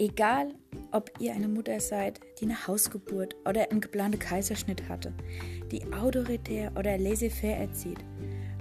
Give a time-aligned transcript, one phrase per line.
[0.00, 0.54] Egal,
[0.92, 5.12] ob ihr eine Mutter seid, die eine Hausgeburt oder einen geplanten Kaiserschnitt hatte,
[5.72, 7.98] die autoritär oder laissez-faire erzieht,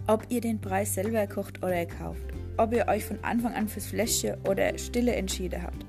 [0.08, 2.26] ob ihr den Preis selber kocht oder kauft,
[2.58, 5.86] ob ihr euch von Anfang an fürs Fläschchen oder Stille entschieden habt,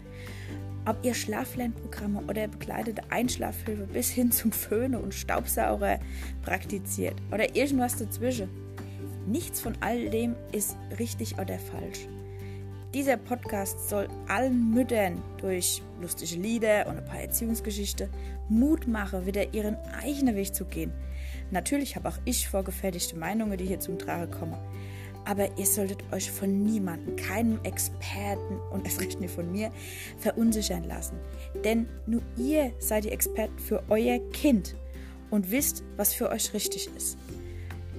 [0.85, 5.99] ob ihr Schlaflernprogramme oder begleitete Einschlafhilfe bis hin zum Föhne und Staubsauger
[6.43, 8.51] praktiziert oder irgendwas dazwischen.
[9.27, 12.07] Nichts von all dem ist richtig oder falsch.
[12.95, 18.09] Dieser Podcast soll allen Müttern durch lustige Lieder und ein paar Erziehungsgeschichten
[18.49, 20.91] Mut machen, wieder ihren eigenen Weg zu gehen.
[21.51, 24.57] Natürlich habe auch ich vorgefertigte Meinungen, die hier zum Tragen kommen.
[25.27, 29.71] Aber ihr solltet euch von niemandem, keinem Experten und erst recht nicht von mir,
[30.17, 31.19] verunsichern lassen.
[31.65, 34.77] Denn nur ihr seid die Experten für euer Kind
[35.31, 37.19] und wisst, was für euch richtig ist.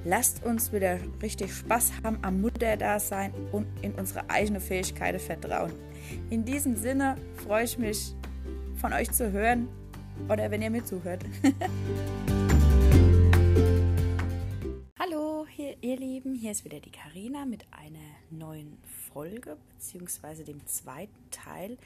[0.05, 5.73] Lasst uns wieder richtig Spaß haben am Mutterdasein und in unsere eigenen Fähigkeiten vertrauen.
[6.29, 8.15] In diesem Sinne freue ich mich,
[8.75, 9.67] von euch zu hören
[10.29, 11.25] oder wenn ihr mir zuhört.
[14.97, 18.77] Hallo, hier, ihr Lieben, hier ist wieder die Karina mit einer neuen
[19.11, 21.77] Folge beziehungsweise dem zweiten Teil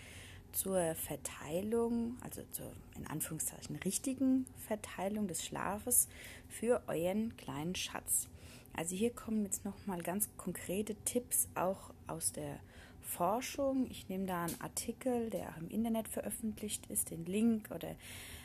[0.54, 6.08] zur Verteilung, also zur in Anführungszeichen richtigen Verteilung des Schlafes
[6.48, 8.30] für euren kleinen Schatz.
[8.76, 12.60] Also hier kommen jetzt nochmal ganz konkrete Tipps auch aus der
[13.02, 13.88] Forschung.
[13.90, 17.96] Ich nehme da einen Artikel, der auch im Internet veröffentlicht ist, den Link oder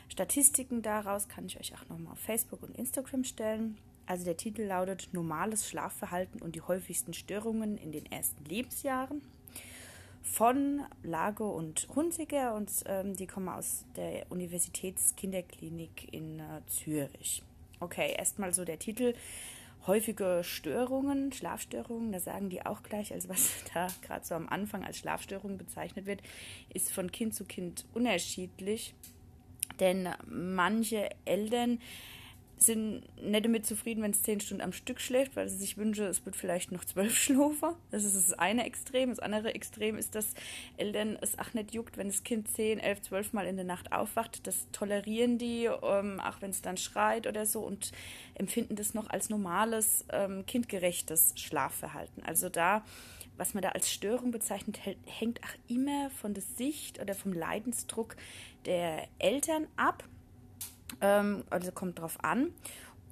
[0.09, 3.77] Statistiken daraus kann ich euch auch nochmal auf Facebook und Instagram stellen.
[4.05, 9.21] Also der Titel lautet Normales Schlafverhalten und die häufigsten Störungen in den ersten Lebensjahren
[10.31, 17.43] von Lago und Hunziger und ähm, die kommen aus der Universitätskinderklinik in äh, Zürich.
[17.79, 19.15] Okay, erstmal so der Titel.
[19.87, 24.83] Häufige Störungen, Schlafstörungen, da sagen die auch gleich, also was da gerade so am Anfang
[24.83, 26.21] als Schlafstörung bezeichnet wird,
[26.73, 28.93] ist von Kind zu Kind unterschiedlich.
[29.79, 31.79] Denn manche Eltern
[32.59, 36.05] sind nicht damit zufrieden, wenn es zehn Stunden am Stück schläft, weil sie sich wünschen,
[36.05, 37.75] es wird vielleicht noch zwölf schlafen.
[37.91, 39.09] Das ist das eine Extrem.
[39.09, 40.33] Das andere Extrem ist, dass
[40.77, 43.91] Eltern es auch nicht juckt, wenn das Kind zehn, elf, zwölf Mal in der Nacht
[43.91, 44.45] aufwacht.
[44.45, 47.91] Das tolerieren die, ähm, auch wenn es dann schreit oder so und
[48.35, 52.23] empfinden das noch als normales, ähm, kindgerechtes Schlafverhalten.
[52.23, 52.83] Also da
[53.37, 58.17] was man da als Störung bezeichnet, hängt auch immer von der Sicht oder vom Leidensdruck
[58.65, 60.03] der Eltern ab
[61.01, 62.53] ähm, also kommt drauf an.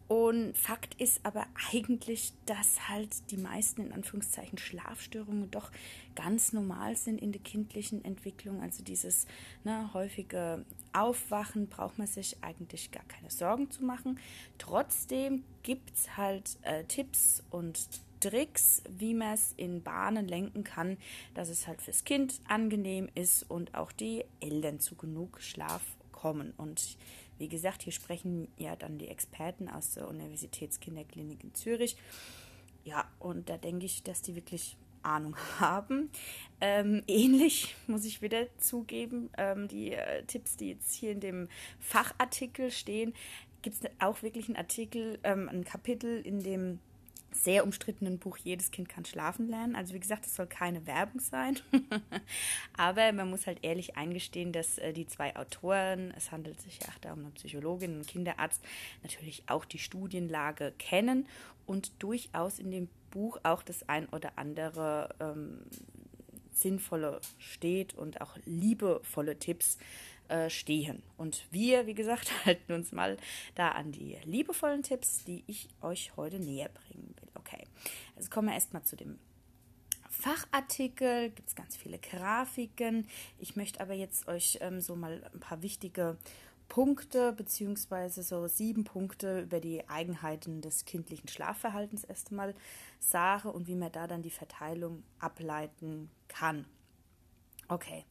[0.08, 5.70] Und Fakt ist aber eigentlich, dass halt die meisten in Anführungszeichen Schlafstörungen doch
[6.16, 8.62] ganz normal sind in der kindlichen Entwicklung.
[8.62, 9.28] Also dieses
[9.66, 14.18] ne, häufige Aufwachen braucht man sich eigentlich gar keine Sorgen zu machen.
[14.58, 17.90] Trotzdem gibt es halt äh, Tipps und
[18.22, 20.97] Tricks, wie man es in Bahnen lenken kann,
[21.34, 25.84] dass es halt fürs Kind angenehm ist und auch die Eltern zu genug Schlaf
[26.14, 26.53] kommen.
[26.58, 26.97] Und
[27.38, 31.98] wie gesagt, hier sprechen ja dann die Experten aus der Universitätskinderklinik in Zürich.
[32.84, 36.09] Ja, und da denke ich, dass die wirklich Ahnung haben.
[36.62, 41.50] Ähm, ähnlich muss ich wieder zugeben, ähm, die äh, Tipps, die jetzt hier in dem
[41.80, 43.14] Fachartikel stehen,
[43.62, 46.80] gibt es auch wirklich einen Artikel, ähm, ein Kapitel, in dem
[47.32, 49.76] sehr umstrittenen Buch Jedes Kind kann schlafen lernen.
[49.76, 51.60] Also wie gesagt, es soll keine Werbung sein.
[52.78, 56.90] Aber man muss halt ehrlich eingestehen, dass äh, die zwei Autoren, es handelt sich ja
[56.90, 58.64] auch da um eine Psychologin und einen Kinderarzt,
[59.04, 61.28] natürlich auch die Studienlage kennen
[61.66, 65.62] und durchaus in dem Buch auch das ein oder andere ähm,
[66.52, 69.78] sinnvolle steht und auch liebevolle Tipps
[70.30, 71.04] äh, stehen.
[71.18, 73.18] Und wir, wie gesagt, halten uns mal
[73.56, 77.30] da an die liebevollen Tipps, die ich euch heute näher bringen will.
[77.36, 77.66] Okay,
[78.16, 79.20] also kommen wir erstmal zu dem
[80.10, 83.08] Fachartikel, gibt es ganz viele Grafiken.
[83.38, 86.18] Ich möchte aber jetzt euch ähm, so mal ein paar wichtige
[86.68, 92.54] Punkte beziehungsweise so sieben Punkte über die Eigenheiten des kindlichen Schlafverhaltens erst einmal
[93.00, 96.66] sagen und wie man da dann die Verteilung ableiten kann.
[97.68, 98.06] Okay,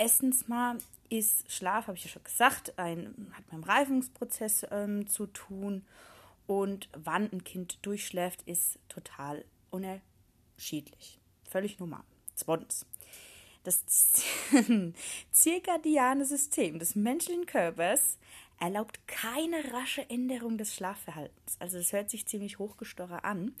[0.00, 0.78] Erstens mal
[1.10, 5.84] ist Schlaf, habe ich ja schon gesagt, ein, hat mit dem Reifungsprozess ähm, zu tun.
[6.46, 11.20] Und wann ein Kind durchschläft, ist total unterschiedlich.
[11.50, 12.02] Völlig normal.
[12.34, 12.86] Zweitens.
[13.62, 13.84] Das
[15.32, 18.16] zirkadiane System des menschlichen Körpers
[18.58, 21.56] erlaubt keine rasche Änderung des Schlafverhaltens.
[21.58, 23.54] Also es hört sich ziemlich hochgestochen an.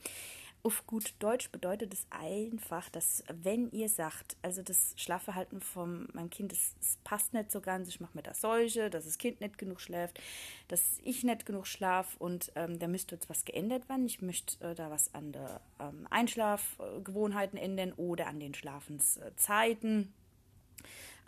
[0.62, 6.28] Auf gut Deutsch bedeutet es einfach, dass wenn ihr sagt, also das Schlafverhalten von meinem
[6.28, 9.40] Kind, das, das passt nicht so ganz, ich mache mir das Seuche, dass das Kind
[9.40, 10.20] nicht genug schläft,
[10.68, 14.04] dass ich nicht genug schlaf und ähm, da müsste jetzt was geändert werden.
[14.04, 20.12] Ich möchte äh, da was an der ähm, Einschlafgewohnheiten ändern oder an den Schlafenszeiten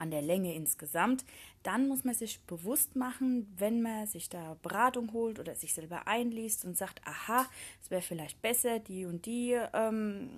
[0.02, 1.24] an der Länge insgesamt.
[1.62, 6.08] Dann muss man sich bewusst machen, wenn man sich da Beratung holt oder sich selber
[6.08, 7.46] einliest und sagt, aha,
[7.80, 10.28] es wäre vielleicht besser, die und die ähm,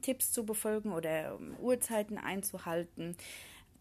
[0.00, 3.16] Tipps zu befolgen oder um, Uhrzeiten einzuhalten,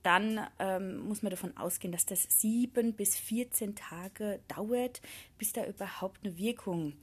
[0.01, 5.01] dann ähm, muss man davon ausgehen, dass das sieben bis 14 Tage dauert,
[5.37, 6.93] bis da überhaupt eine Wirkung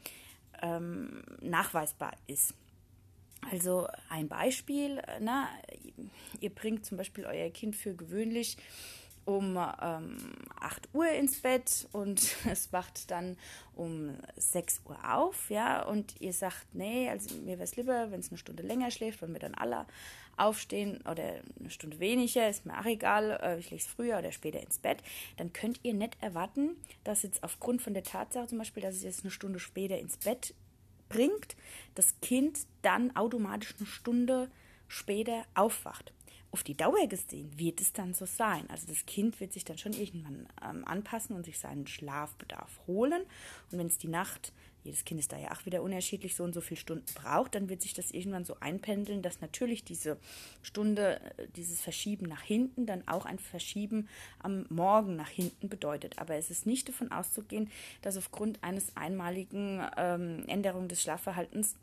[0.63, 2.55] ähm, nachweisbar ist.
[3.50, 5.49] Also ein Beispiel, na,
[6.41, 8.56] ihr bringt zum Beispiel euer Kind für gewöhnlich
[9.25, 10.17] um ähm,
[10.61, 13.37] 8 Uhr ins Bett und es wacht dann
[13.75, 18.20] um 6 Uhr auf, ja, und ihr sagt, nee, also mir wäre es lieber, wenn
[18.20, 19.87] es eine Stunde länger schläft, wenn wir dann alle
[20.37, 24.32] aufstehen oder eine Stunde weniger, ist mir auch egal, äh, ich lege es früher oder
[24.32, 24.99] später ins Bett,
[25.37, 29.05] dann könnt ihr nicht erwarten, dass jetzt aufgrund von der Tatsache zum Beispiel, dass es
[29.05, 30.55] jetzt eine Stunde später ins Bett
[31.15, 31.57] bringt,
[31.95, 34.51] das Kind dann automatisch eine Stunde
[34.89, 36.13] später aufwacht.
[36.51, 38.69] Auf die Dauer gesehen wird es dann so sein.
[38.69, 43.23] Also das Kind wird sich dann schon irgendwann ähm, anpassen und sich seinen Schlafbedarf holen.
[43.71, 44.53] Und wenn es die Nacht
[44.85, 47.69] jedes Kind ist da ja auch wieder unterschiedlich, so und so viele Stunden braucht, dann
[47.69, 50.19] wird sich das irgendwann so einpendeln, dass natürlich diese
[50.63, 54.09] Stunde, äh, dieses Verschieben nach hinten dann auch ein Verschieben
[54.41, 56.19] am Morgen nach hinten bedeutet.
[56.19, 57.71] Aber es ist nicht davon auszugehen,
[58.03, 61.77] dass aufgrund eines einmaligen ähm, Änderung des Schlafverhaltens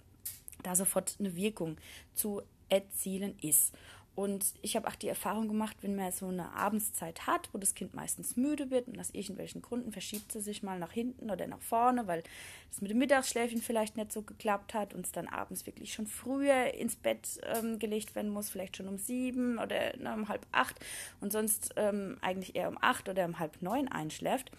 [0.64, 1.78] da sofort eine Wirkung
[2.14, 3.74] zu erzielen ist.
[4.14, 7.76] Und ich habe auch die Erfahrung gemacht, wenn man so eine Abendszeit hat, wo das
[7.76, 11.48] Kind meistens müde wird und aus irgendwelchen Gründen verschiebt es sich mal nach hinten oder
[11.48, 12.22] nach vorne, weil
[12.70, 16.08] es mit dem Mittagsschläfchen vielleicht nicht so geklappt hat und es dann abends wirklich schon
[16.08, 20.46] früher ins Bett ähm, gelegt werden muss, vielleicht schon um sieben oder na, um halb
[20.52, 20.76] acht
[21.22, 24.52] und sonst ähm, eigentlich eher um acht oder um halb neun einschläft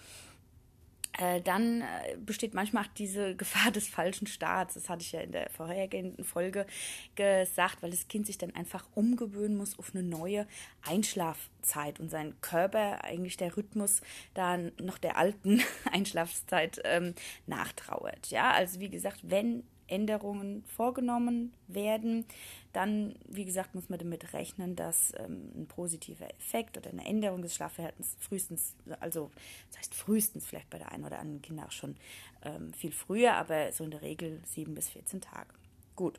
[1.45, 4.75] dann äh, besteht manchmal auch diese Gefahr des falschen Starts.
[4.75, 6.67] Das hatte ich ja in der vorhergehenden Folge
[7.15, 10.47] gesagt, weil das Kind sich dann einfach umgewöhnen muss auf eine neue
[10.83, 14.01] Einschlafzeit und sein Körper eigentlich der Rhythmus
[14.35, 15.63] dann noch der alten
[15.93, 17.15] Einschlafzeit ähm,
[17.47, 18.29] nachtrauert.
[18.31, 22.25] Ja, also wie gesagt, wenn Änderungen vorgenommen werden,
[22.73, 27.43] dann, wie gesagt, muss man damit rechnen, dass ähm, ein positiver Effekt oder eine Änderung
[27.43, 29.31] des Schlafverhaltens frühestens, also
[29.69, 31.97] das heißt frühestens vielleicht bei der einen oder anderen Kinder auch schon
[32.43, 35.55] ähm, viel früher, aber so in der Regel sieben bis 14 Tage.
[35.95, 36.19] Gut.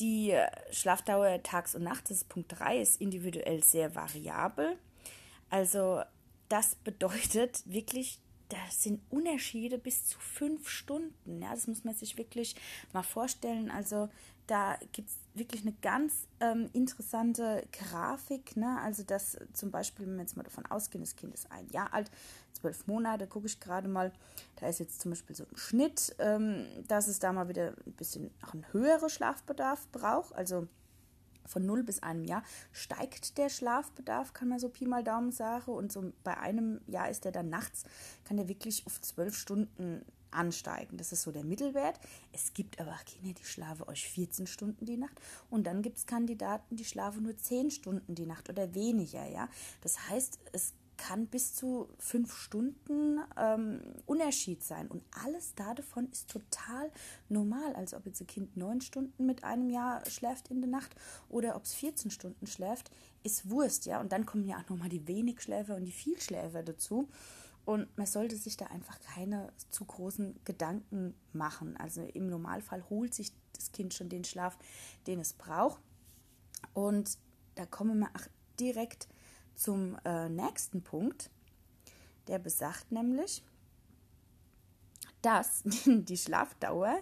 [0.00, 0.34] Die
[0.72, 4.76] Schlafdauer tags und nachts, das ist Punkt 3, ist individuell sehr variabel.
[5.48, 6.02] Also
[6.48, 8.18] das bedeutet wirklich,
[8.52, 11.40] das sind Unterschiede bis zu fünf Stunden.
[11.40, 12.54] Ja, das muss man sich wirklich
[12.92, 13.70] mal vorstellen.
[13.70, 14.10] Also
[14.46, 18.54] da gibt es wirklich eine ganz ähm, interessante Grafik.
[18.56, 18.78] Ne?
[18.80, 21.94] Also dass zum Beispiel, wenn wir jetzt mal davon ausgehen, das Kind ist ein Jahr
[21.94, 22.10] alt,
[22.52, 24.12] zwölf Monate, gucke ich gerade mal,
[24.56, 27.92] da ist jetzt zum Beispiel so ein Schnitt, ähm, dass es da mal wieder ein
[27.92, 30.34] bisschen auch einen höheren Schlafbedarf braucht.
[30.34, 30.68] Also
[31.46, 32.42] von 0 bis einem Jahr
[32.72, 35.72] steigt der Schlafbedarf, kann man so Pi mal Daumen sagen.
[35.72, 37.84] Und so bei einem Jahr ist der dann nachts,
[38.24, 40.96] kann der wirklich auf zwölf Stunden ansteigen.
[40.96, 42.00] Das ist so der Mittelwert.
[42.32, 45.20] Es gibt aber auch Kinder, die schlafen euch 14 Stunden die Nacht.
[45.50, 49.26] Und dann gibt es Kandidaten, die schlafen nur 10 Stunden die Nacht oder weniger.
[49.28, 49.48] Ja?
[49.82, 50.72] Das heißt, es
[51.02, 54.86] kann bis zu fünf Stunden ähm, Unterschied sein.
[54.86, 56.92] Und alles davon ist total
[57.28, 57.74] normal.
[57.74, 60.94] Also ob jetzt ein Kind neun Stunden mit einem Jahr schläft in der Nacht
[61.28, 62.92] oder ob es 14 Stunden schläft,
[63.24, 64.00] ist Wurst, ja.
[64.00, 67.08] Und dann kommen ja auch nochmal die Wenigschläfer und die Vielschläfer dazu.
[67.64, 71.76] Und man sollte sich da einfach keine zu großen Gedanken machen.
[71.78, 74.56] Also im Normalfall holt sich das Kind schon den Schlaf,
[75.08, 75.82] den es braucht.
[76.74, 77.18] Und
[77.56, 78.28] da kommen wir auch
[78.60, 79.08] direkt
[79.54, 81.30] zum äh, nächsten Punkt.
[82.28, 83.42] Der besagt nämlich,
[85.22, 86.98] dass die Schlafdauer,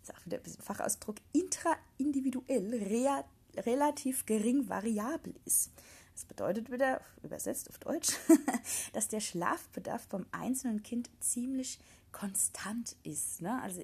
[0.00, 3.24] ich sage wieder ein bisschen Fachausdruck, intraindividuell
[3.56, 5.70] relativ gering variabel ist.
[6.14, 8.14] Das bedeutet wieder, übersetzt auf Deutsch,
[8.92, 11.80] dass der Schlafbedarf beim einzelnen Kind ziemlich
[12.12, 13.42] konstant ist.
[13.42, 13.60] Ne?
[13.62, 13.82] Also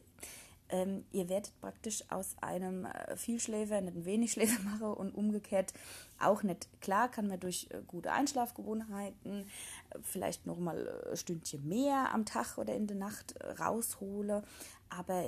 [0.71, 5.73] ähm, ihr werdet praktisch aus einem äh, Vielschläfer nicht ein Wenigschläfer machen und umgekehrt
[6.19, 6.69] auch nicht.
[6.81, 9.43] Klar kann man durch äh, gute Einschlafgewohnheiten
[9.91, 14.43] äh, vielleicht noch mal ein Stündchen mehr am Tag oder in der Nacht rausholen,
[14.89, 15.25] aber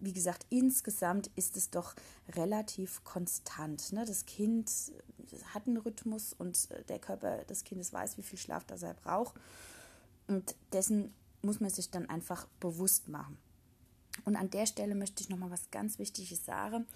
[0.00, 1.94] wie gesagt, insgesamt ist es doch
[2.36, 3.92] relativ konstant.
[3.92, 4.04] Ne?
[4.04, 4.70] Das Kind
[5.54, 9.34] hat einen Rhythmus und der Körper des Kindes weiß, wie viel Schlaf das er braucht.
[10.26, 13.38] Und dessen muss man sich dann einfach bewusst machen.
[14.24, 16.86] Und an der Stelle möchte ich nochmal was ganz Wichtiges sagen,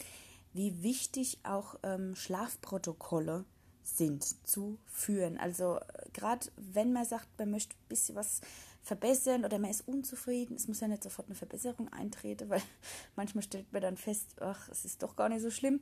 [0.52, 3.44] wie wichtig auch ähm, Schlafprotokolle
[3.82, 5.38] sind zu führen.
[5.38, 8.40] Also äh, gerade wenn man sagt, man möchte ein bisschen was
[8.88, 10.56] verbessern oder man ist unzufrieden.
[10.56, 12.62] Es muss ja nicht sofort eine Verbesserung eintreten, weil
[13.16, 15.80] manchmal stellt man dann fest, ach, es ist doch gar nicht so schlimm.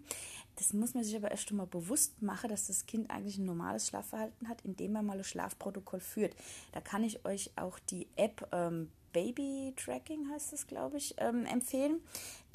[0.56, 3.86] Das muss man sich aber erst einmal bewusst machen, dass das Kind eigentlich ein normales
[3.86, 6.34] Schlafverhalten hat, indem man mal ein Schlafprotokoll führt.
[6.72, 11.46] Da kann ich euch auch die App ähm, Baby Tracking heißt es, glaube ich, ähm,
[11.46, 12.02] empfehlen.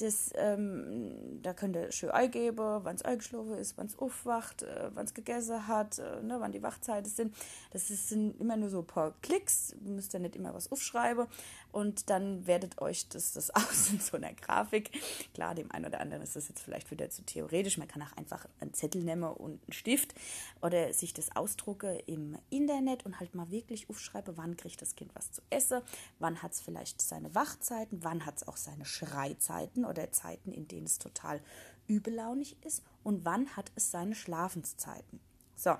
[0.02, 4.90] Das, ähm, da könnt ihr schön eingeben, wann es eingeschlafen ist, wann es aufwacht, äh,
[4.94, 7.36] wann es gegessen hat, äh, ne, wann die Wachzeiten sind.
[7.72, 11.28] Das ist, sind immer nur so ein paar Klicks, müsst ihr nicht immer was aufschreiben
[11.72, 14.92] und dann werdet euch das, das aus in so einer Grafik.
[15.34, 17.78] Klar, dem einen oder anderen ist das jetzt vielleicht wieder zu theoretisch.
[17.78, 20.16] Man kann auch einfach einen Zettel nehmen und einen Stift
[20.62, 25.12] oder sich das ausdrucke im Internet und halt mal wirklich aufschreibe, wann kriegt das Kind
[25.16, 25.82] was zu essen,
[26.20, 30.68] wann hat es vielleicht seine Wachzeiten, wann hat es auch seine Schreizeiten oder Zeiten, in
[30.68, 31.42] denen es total
[31.88, 35.20] übellaunig ist und wann hat es seine Schlafenszeiten.
[35.56, 35.76] So,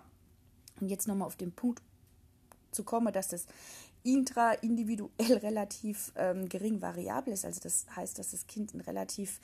[0.80, 1.82] und jetzt nochmal auf den Punkt
[2.72, 3.46] zu kommen, dass das
[4.04, 7.46] intra-individuell relativ ähm, gering variabel ist.
[7.46, 9.40] Also das heißt, dass das Kind einen relativ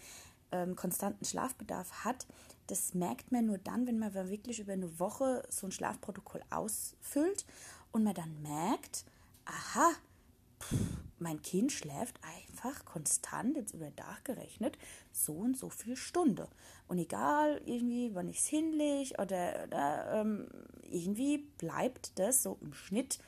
[0.52, 2.26] ähm, konstanten Schlafbedarf hat.
[2.68, 7.46] Das merkt man nur dann, wenn man wirklich über eine Woche so ein Schlafprotokoll ausfüllt
[7.92, 9.06] und man dann merkt,
[9.46, 9.92] aha,
[11.20, 14.78] mein Kind schläft einfach konstant, jetzt über den Tag gerechnet,
[15.12, 16.48] so und so viel Stunde.
[16.88, 20.48] Und egal, irgendwie, wann ich es hinlege oder, oder ähm,
[20.84, 23.20] irgendwie bleibt das so im Schnitt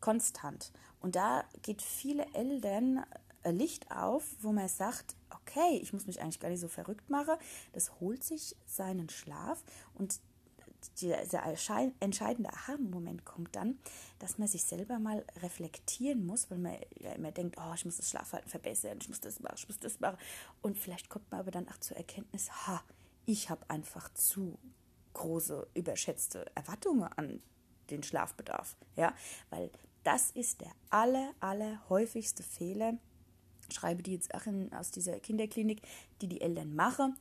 [0.00, 0.72] konstant.
[1.00, 3.04] Und da geht viele Eltern
[3.42, 7.10] ein Licht auf, wo man sagt, okay, ich muss mich eigentlich gar nicht so verrückt
[7.10, 7.34] machen.
[7.72, 9.62] Das holt sich seinen Schlaf
[9.94, 10.20] und
[11.00, 11.42] dieser
[12.00, 13.78] entscheidende Aha-Moment kommt dann,
[14.18, 17.96] dass man sich selber mal reflektieren muss, weil man ja immer denkt, oh, ich muss
[17.96, 20.18] das Schlafverhalten verbessern, ich muss das machen, ich muss das machen.
[20.62, 22.82] Und vielleicht kommt man aber dann auch zur Erkenntnis, ha,
[23.26, 24.58] ich habe einfach zu
[25.14, 27.40] große, überschätzte Erwartungen an
[27.90, 28.76] den Schlafbedarf.
[28.96, 29.14] Ja,
[29.50, 29.70] weil
[30.02, 32.98] das ist der aller, aller häufigste Fehler,
[33.70, 35.82] schreibe die jetzt auch in, aus dieser Kinderklinik,
[36.20, 37.16] die die Eltern machen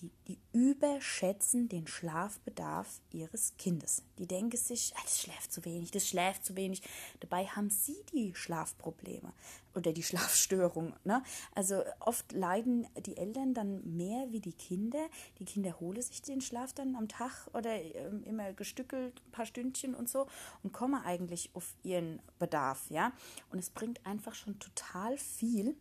[0.00, 4.02] die, die überschätzen den Schlafbedarf ihres Kindes.
[4.18, 6.82] Die denken sich, ah, das schläft zu wenig, das schläft zu wenig.
[7.20, 9.32] Dabei haben sie die Schlafprobleme
[9.74, 10.94] oder die Schlafstörung.
[11.04, 11.22] Ne?
[11.54, 15.08] Also oft leiden die Eltern dann mehr wie die Kinder.
[15.38, 19.46] Die Kinder holen sich den Schlaf dann am Tag oder ähm, immer gestückelt, ein paar
[19.46, 20.26] Stündchen und so
[20.62, 22.90] und kommen eigentlich auf ihren Bedarf.
[22.90, 23.12] Ja?
[23.50, 25.76] Und es bringt einfach schon total viel,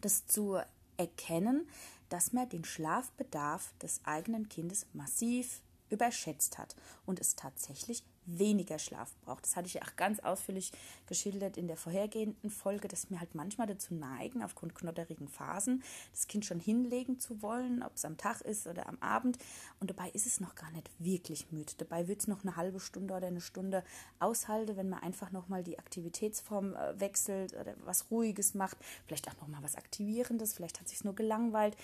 [0.00, 0.58] das zu
[0.96, 1.68] erkennen,
[2.12, 6.76] dass man den Schlafbedarf des eigenen Kindes massiv überschätzt hat
[7.06, 9.44] und es tatsächlich weniger Schlaf braucht.
[9.44, 10.72] Das hatte ich auch ganz ausführlich
[11.06, 16.26] geschildert in der vorhergehenden Folge, dass wir halt manchmal dazu neigen, aufgrund knotterigen Phasen, das
[16.26, 19.38] Kind schon hinlegen zu wollen, ob es am Tag ist oder am Abend.
[19.80, 21.72] Und dabei ist es noch gar nicht wirklich müde.
[21.78, 23.84] Dabei wird es noch eine halbe Stunde oder eine Stunde
[24.18, 28.76] aushalten, wenn man einfach nochmal die Aktivitätsform äh, wechselt oder was Ruhiges macht,
[29.06, 31.76] vielleicht auch nochmal was Aktivierendes, vielleicht hat es sich nur gelangweilt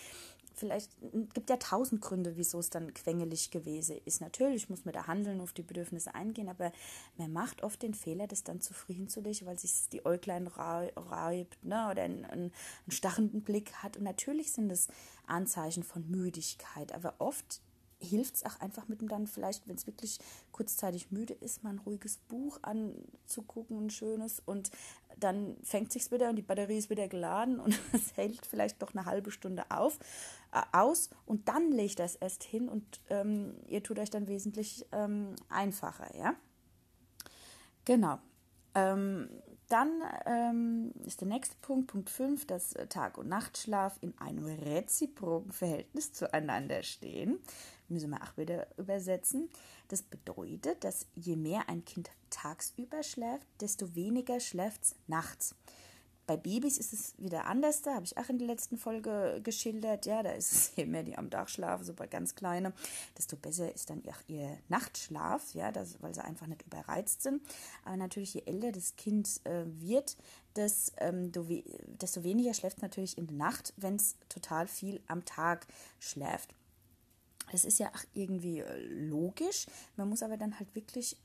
[0.59, 0.91] vielleicht
[1.35, 4.21] gibt ja tausend Gründe, wieso es dann quengelig gewesen ist.
[4.21, 6.73] Natürlich muss man da handeln, auf die Bedürfnisse eingehen, aber
[7.17, 11.65] man macht oft den Fehler, das dann zufrieden zu legen, weil sich die Äuglein reibt
[11.65, 12.53] ne, oder einen, einen,
[12.89, 13.97] starrenden Blick hat.
[13.97, 14.89] Und natürlich sind es
[15.27, 17.61] Anzeichen von Müdigkeit, aber oft
[18.01, 20.19] hilft es auch einfach mit dem dann vielleicht, wenn es wirklich
[20.53, 24.71] kurzzeitig müde ist, mal ein ruhiges Buch anzugucken, ein schönes und
[25.19, 28.95] dann fängt sich's wieder und die Batterie ist wieder geladen und es hält vielleicht doch
[28.95, 29.99] eine halbe Stunde auf
[30.73, 35.35] aus und dann legt das erst hin und ähm, ihr tut euch dann wesentlich ähm,
[35.49, 36.35] einfacher, ja.
[37.85, 38.19] Genau.
[38.75, 39.29] Ähm,
[39.69, 45.53] dann ähm, ist der nächste Punkt, Punkt 5, dass Tag- und Nachtschlaf in einem reziproken
[45.53, 47.39] Verhältnis zueinander stehen
[47.89, 49.49] müssen wir auch wieder übersetzen.
[49.89, 55.55] Das bedeutet, dass je mehr ein Kind tagsüber schläft, desto weniger schläft es nachts.
[56.29, 60.05] Bei Babys ist es wieder anders, da habe ich auch in der letzten Folge geschildert.
[60.05, 62.75] Ja, da ist es je mehr die am Tag schlafen, so bei ganz kleinen,
[63.17, 67.41] desto besser ist dann auch ihr Nachtschlaf, ja, das, weil sie einfach nicht überreizt sind.
[67.83, 70.19] Aber natürlich, je älter das Kind äh, wird,
[70.53, 75.67] das, ähm, desto weniger schläft natürlich in der Nacht, wenn es total viel am Tag
[75.99, 76.55] schläft.
[77.53, 79.65] Das ist ja auch irgendwie äh, logisch.
[79.97, 81.17] Man muss aber dann halt wirklich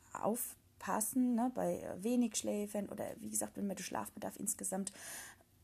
[0.84, 4.92] aufpassen, ne, bei wenig Schläfern oder wie gesagt, wenn man den Schlafbedarf insgesamt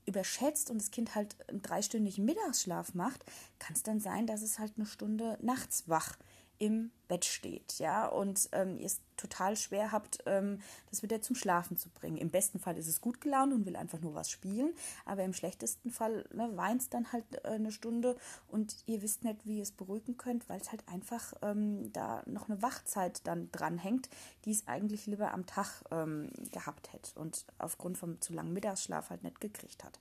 [0.05, 3.23] überschätzt und das Kind halt einen dreistündigen Mittagsschlaf macht,
[3.59, 6.17] kann es dann sein, dass es halt eine Stunde nachts wach
[6.59, 11.35] im Bett steht, ja, und ähm, ihr es total schwer habt, ähm, das wieder zum
[11.35, 12.17] Schlafen zu bringen.
[12.17, 14.73] Im besten Fall ist es gut gelaunt und will einfach nur was spielen,
[15.05, 18.15] aber im schlechtesten Fall ne, weint es dann halt äh, eine Stunde
[18.47, 22.21] und ihr wisst nicht, wie ihr es beruhigen könnt, weil es halt einfach ähm, da
[22.27, 24.09] noch eine Wachzeit dann dranhängt,
[24.45, 29.09] die es eigentlich lieber am Tag ähm, gehabt hätte und aufgrund vom zu langen Mittagsschlaf
[29.09, 29.99] halt nicht gekriegt hat.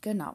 [0.00, 0.34] Genau.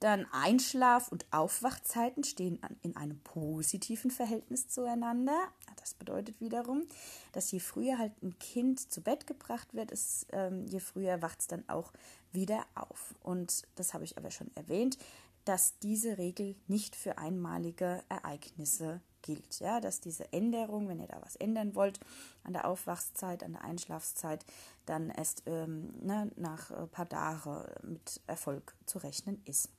[0.00, 5.36] Dann Einschlaf- und Aufwachzeiten stehen in einem positiven Verhältnis zueinander.
[5.76, 6.84] Das bedeutet wiederum,
[7.32, 11.40] dass je früher halt ein Kind zu Bett gebracht wird, ist, ähm, je früher wacht
[11.40, 11.92] es dann auch
[12.32, 13.14] wieder auf.
[13.22, 14.98] Und das habe ich aber schon erwähnt,
[15.44, 19.60] dass diese Regel nicht für einmalige Ereignisse gilt.
[19.60, 22.00] Ja, dass diese Änderung, wenn ihr da was ändern wollt,
[22.44, 24.44] an der Aufwachszeit, an der Einschlafszeit,
[24.84, 29.70] dann erst ähm, ne, nach ein paar Tagen mit Erfolg zu rechnen ist.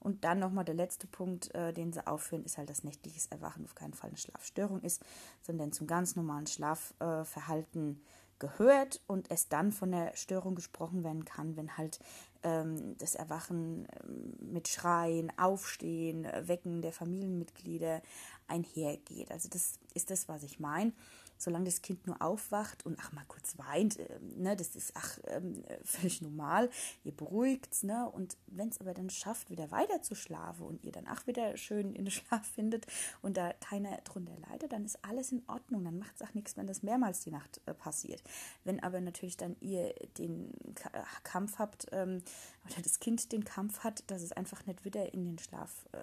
[0.00, 3.64] Und dann nochmal der letzte Punkt, äh, den sie aufführen, ist halt, dass nächtliches Erwachen
[3.64, 5.02] auf keinen Fall eine Schlafstörung ist,
[5.42, 11.24] sondern zum ganz normalen Schlafverhalten äh, gehört und es dann von der Störung gesprochen werden
[11.24, 11.98] kann, wenn halt
[12.42, 18.02] ähm, das Erwachen ähm, mit Schreien, Aufstehen, Wecken der Familienmitglieder
[18.46, 19.30] einhergeht.
[19.30, 20.92] Also das ist das, was ich meine
[21.38, 25.18] solange das Kind nur aufwacht und ach mal kurz weint, äh, ne, das ist ach
[25.26, 26.70] ähm, völlig normal.
[27.04, 30.92] Ihr beruhigt ne, und wenn es aber dann schafft, wieder weiter zu schlafen und ihr
[30.92, 32.86] dann ach wieder schön in den Schlaf findet
[33.22, 35.84] und da keiner drunter leidet, dann ist alles in Ordnung.
[35.84, 38.22] Dann macht es auch nichts, wenn das mehrmals die Nacht äh, passiert.
[38.64, 42.22] Wenn aber natürlich dann ihr den K äh, Kampf habt ähm,
[42.66, 45.98] oder das Kind den Kampf hat, dass es einfach nicht wieder in den Schlaf äh,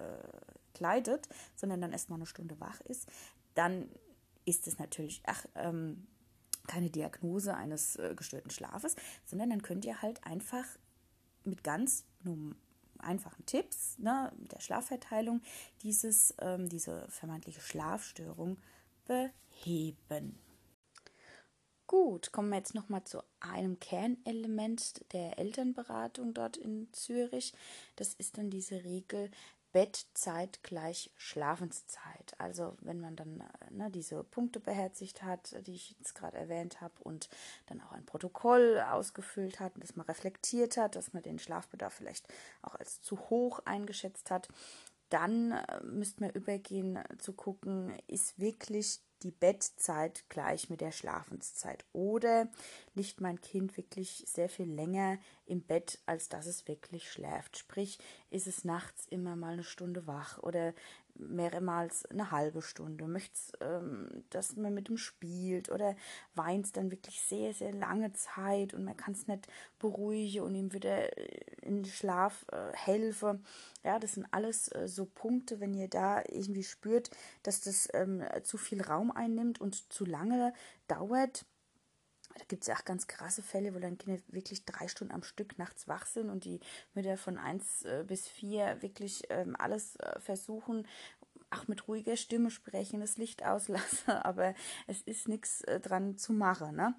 [0.74, 3.08] gleitet, sondern dann erst mal eine Stunde wach ist,
[3.54, 3.88] dann
[4.46, 6.06] ist es natürlich, ach, ähm,
[6.66, 10.64] keine Diagnose eines äh, gestörten Schlafes, sondern dann könnt ihr halt einfach
[11.44, 12.04] mit ganz
[12.98, 15.42] einfachen Tipps ne, der Schlafverteilung
[15.82, 18.58] dieses, ähm, diese vermeintliche Schlafstörung
[19.04, 20.38] beheben.
[21.86, 27.52] Gut, kommen wir jetzt nochmal zu einem Kernelement der Elternberatung dort in Zürich.
[27.94, 29.30] Das ist dann diese Regel,
[29.76, 32.32] Bettzeit gleich Schlafenszeit.
[32.38, 36.80] Also wenn man dann äh, ne, diese Punkte beherzigt hat, die ich jetzt gerade erwähnt
[36.80, 37.28] habe, und
[37.66, 42.26] dann auch ein Protokoll ausgefüllt hat, dass man reflektiert hat, dass man den Schlafbedarf vielleicht
[42.62, 44.48] auch als zu hoch eingeschätzt hat,
[45.10, 51.84] dann äh, müsste man übergehen zu gucken, ist wirklich die Bettzeit gleich mit der Schlafenszeit?
[51.92, 52.48] Oder
[52.94, 57.56] liegt mein Kind wirklich sehr viel länger im Bett, als dass es wirklich schläft?
[57.56, 57.98] Sprich,
[58.30, 60.74] ist es nachts immer mal eine Stunde wach oder
[61.18, 65.96] mehrmals eine halbe Stunde, möchtest, ähm, dass man mit ihm spielt oder
[66.34, 69.46] weint dann wirklich sehr, sehr lange Zeit und man kann es nicht
[69.78, 73.44] beruhigen und ihm wieder äh, in den Schlaf äh, helfen.
[73.84, 77.10] Ja, das sind alles äh, so Punkte, wenn ihr da irgendwie spürt,
[77.42, 80.52] dass das ähm, zu viel Raum einnimmt und zu lange
[80.88, 81.44] dauert.
[82.36, 85.22] Da gibt es ja auch ganz krasse Fälle, wo dann Kinder wirklich drei Stunden am
[85.22, 86.60] Stück nachts wach sind und die
[86.94, 90.86] Mütter von eins äh, bis vier wirklich ähm, alles äh, versuchen,
[91.50, 94.54] auch mit ruhiger Stimme sprechen, das Licht auslassen, aber
[94.86, 96.76] es ist nichts äh, dran zu machen.
[96.76, 96.94] Ne?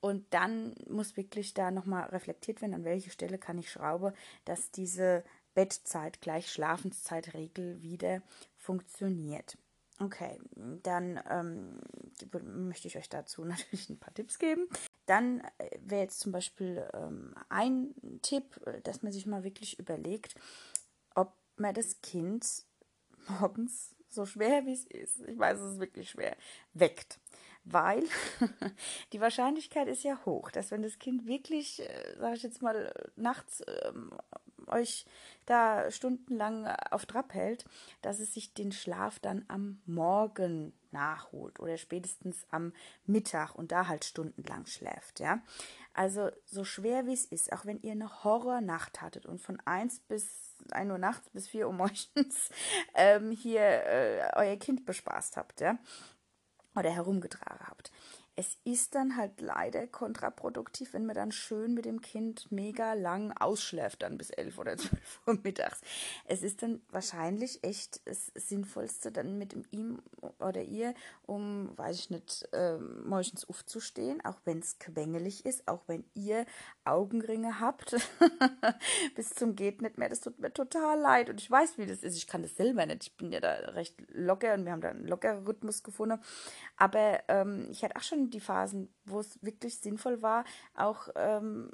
[0.00, 4.70] Und dann muss wirklich da nochmal reflektiert werden, an welche Stelle kann ich schrauben, dass
[4.70, 5.24] diese
[5.54, 8.22] Bettzeit gleich Schlafenszeitregel wieder
[8.56, 9.58] funktioniert.
[10.00, 10.38] Okay,
[10.84, 11.80] dann ähm,
[12.42, 14.68] möchte ich euch dazu natürlich ein paar Tipps geben.
[15.06, 19.78] Dann äh, wäre jetzt zum Beispiel ähm, ein Tipp, äh, dass man sich mal wirklich
[19.78, 20.34] überlegt,
[21.14, 22.64] ob man das Kind
[23.40, 26.36] morgens, so schwer wie es ist, ich weiß, es ist wirklich schwer,
[26.72, 27.20] weckt.
[27.64, 28.04] Weil
[29.12, 32.92] die Wahrscheinlichkeit ist ja hoch, dass wenn das Kind wirklich, äh, sage ich jetzt mal,
[33.16, 34.10] nachts ähm,
[34.68, 35.04] euch
[35.46, 37.64] da stundenlang auf Trab hält,
[38.02, 42.72] dass es sich den Schlaf dann am Morgen nachholt oder spätestens am
[43.06, 45.40] Mittag und da halt stundenlang schläft, ja.
[45.94, 50.00] Also so schwer wie es ist, auch wenn ihr eine Horrornacht hattet und von 1
[50.00, 52.10] bis 1 Uhr nachts bis 4 Uhr morgens
[52.94, 55.78] ähm, hier äh, euer Kind bespaßt habt, ja,
[56.76, 57.90] oder herumgetragen habt,
[58.38, 63.32] es ist dann halt leider kontraproduktiv, wenn man dann schön mit dem Kind mega lang
[63.32, 65.80] ausschläft, dann bis elf oder zwölf Uhr mittags.
[66.24, 70.00] Es ist dann wahrscheinlich echt das Sinnvollste, dann mit ihm
[70.38, 70.94] oder ihr,
[71.26, 76.46] um, weiß ich nicht, äh, morgens aufzustehen, auch wenn es quengelig ist, auch wenn ihr
[76.84, 77.96] Augenringe habt,
[79.16, 80.10] bis zum geht nicht mehr.
[80.10, 82.16] Das tut mir total leid und ich weiß, wie das ist.
[82.16, 83.02] Ich kann das selber nicht.
[83.02, 86.20] Ich bin ja da recht locker und wir haben da einen lockeren Rhythmus gefunden.
[86.76, 91.70] Aber ähm, ich hatte auch schon die Phasen, wo es wirklich sinnvoll war, auch ähm,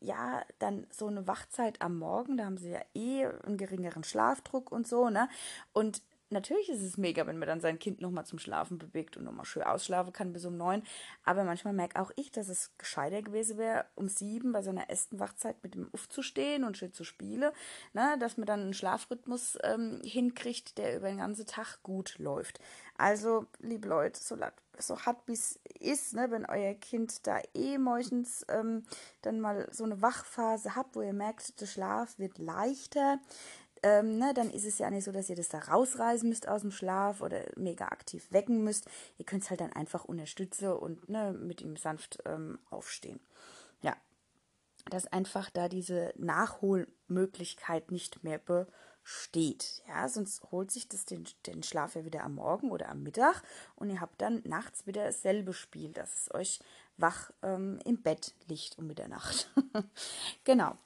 [0.00, 4.70] ja, dann so eine Wachzeit am Morgen, da haben sie ja eh einen geringeren Schlafdruck
[4.70, 5.28] und so, ne?
[5.72, 9.24] Und natürlich ist es mega, wenn man dann sein Kind nochmal zum Schlafen bewegt und
[9.24, 10.82] nochmal schön ausschlafen kann bis um neun.
[11.24, 15.18] Aber manchmal merke auch ich, dass es gescheiter gewesen wäre, um sieben bei seiner ersten
[15.18, 17.52] Wachzeit mit ihm aufzustehen und schön zu spielen,
[17.92, 22.60] ne, dass man dann einen Schlafrhythmus ähm, hinkriegt, der über den ganzen Tag gut läuft.
[22.96, 24.36] Also, liebe Leute, so,
[24.78, 28.82] so hart wie es ist, ne, wenn euer Kind da eh meistens ähm,
[29.22, 33.20] dann mal so eine Wachphase habt, wo ihr merkt, der Schlaf wird leichter,
[33.82, 36.62] ähm, ne, dann ist es ja nicht so, dass ihr das da rausreißen müsst aus
[36.62, 38.86] dem Schlaf oder mega aktiv wecken müsst.
[39.18, 43.20] Ihr könnt es halt dann einfach unterstützen und ne, mit ihm sanft ähm, aufstehen.
[43.82, 43.96] Ja,
[44.90, 49.82] dass einfach da diese Nachholmöglichkeit nicht mehr besteht.
[49.88, 53.42] Ja, sonst holt sich das den, den Schlaf ja wieder am Morgen oder am Mittag
[53.76, 56.60] und ihr habt dann nachts wieder dasselbe Spiel, dass es euch
[56.96, 59.50] wach ähm, im Bett liegt um Mitternacht.
[60.44, 60.76] genau.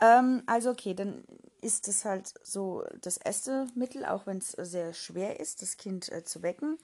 [0.00, 1.24] Ähm, also okay, dann
[1.60, 6.10] ist es halt so das erste Mittel, auch wenn es sehr schwer ist, das Kind
[6.12, 6.78] äh, zu wecken.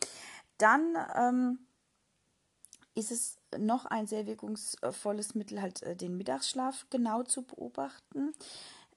[0.58, 1.58] Dann ähm,
[2.94, 8.32] ist es noch ein sehr wirkungsvolles Mittel, halt äh, den Mittagsschlaf genau zu beobachten.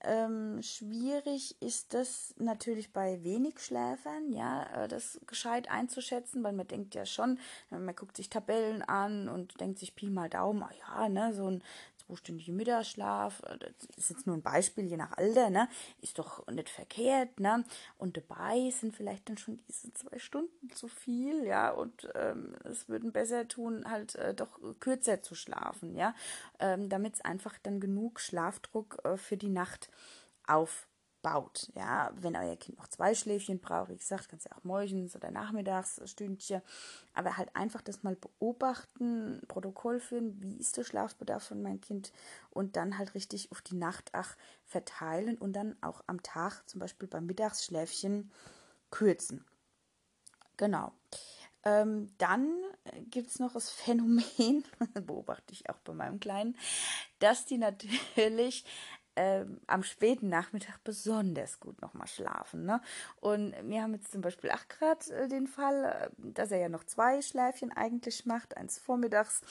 [0.02, 6.68] Ähm, schwierig ist das natürlich bei wenig Schläfern, ja, äh, das gescheit einzuschätzen, weil man
[6.68, 7.40] denkt ja schon,
[7.72, 11.50] man guckt sich Tabellen an und denkt sich Pi mal Daumen, ah ja, ne, so
[11.50, 11.64] ein
[12.06, 15.68] zweistündigen Mittagsschlaf, äh, das ist jetzt nur ein Beispiel, je nach Alter, ne,
[16.02, 17.64] ist doch nicht verkehrt, ne,
[17.98, 22.88] und dabei sind vielleicht dann schon diese zwei Stunden zu viel, ja, und ähm, es
[22.90, 26.14] würden besser tun, halt äh, doch kürzer zu schlafen, ja,
[26.60, 29.90] ähm, damit es einfach dann genug Schlafdruck äh, für die Nacht
[30.48, 30.88] auf
[31.26, 31.72] baut.
[31.74, 35.32] Ja, wenn euer Kind noch zwei Schläfchen braucht, wie gesagt, kannst du auch morgens oder
[35.32, 36.62] nachmittags Stündchen,
[37.16, 42.12] aber halt einfach das mal beobachten, Protokoll führen, wie ist der Schlafbedarf von meinem Kind
[42.52, 46.80] und dann halt richtig auf die Nacht ach verteilen und dann auch am Tag, zum
[46.80, 48.32] Beispiel beim Mittagsschläfchen,
[48.92, 49.44] kürzen.
[50.58, 50.92] Genau.
[51.64, 52.56] Ähm, dann
[53.10, 56.56] gibt es noch das Phänomen, beobachte ich auch bei meinem Kleinen,
[57.18, 58.64] dass die natürlich
[59.16, 62.66] ähm, am späten Nachmittag besonders gut nochmal schlafen.
[62.66, 62.82] Ne?
[63.22, 66.70] Und wir haben jetzt zum Beispiel 8 Grad äh, den Fall, äh, dass er ja
[66.70, 69.42] noch zwei Schläfchen eigentlich macht, eins vormittags,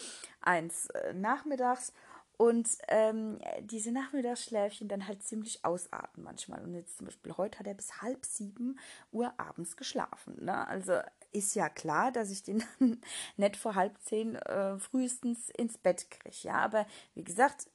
[0.41, 1.93] eins äh, nachmittags.
[2.37, 6.63] Und ähm, diese Nachmittagsschläfchen dann halt ziemlich ausarten manchmal.
[6.65, 8.79] Und jetzt zum Beispiel heute hat er bis halb sieben
[9.13, 10.45] Uhr abends geschlafen.
[10.45, 10.67] Ne?
[10.67, 10.99] Also
[11.31, 12.65] ist ja klar, dass ich den
[13.37, 16.37] nicht vor halb zehn äh, frühestens ins Bett kriege.
[16.43, 17.69] Ja, aber wie gesagt,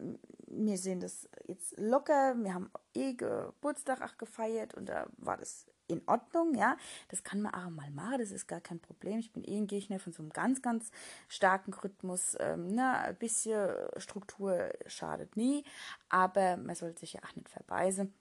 [0.47, 2.35] wir sehen das jetzt locker.
[2.37, 6.77] Wir haben eh Geburtstag auch gefeiert und da war das in Ordnung, ja.
[7.09, 9.19] Das kann man auch mal machen, das ist gar kein Problem.
[9.19, 10.91] Ich bin eh ein Gegner von so einem ganz, ganz
[11.27, 12.37] starken Rhythmus.
[12.39, 12.99] Ähm, ne?
[12.99, 15.65] Ein bisschen Struktur schadet nie,
[16.09, 18.13] aber man sollte sich ja auch nicht verbeißen.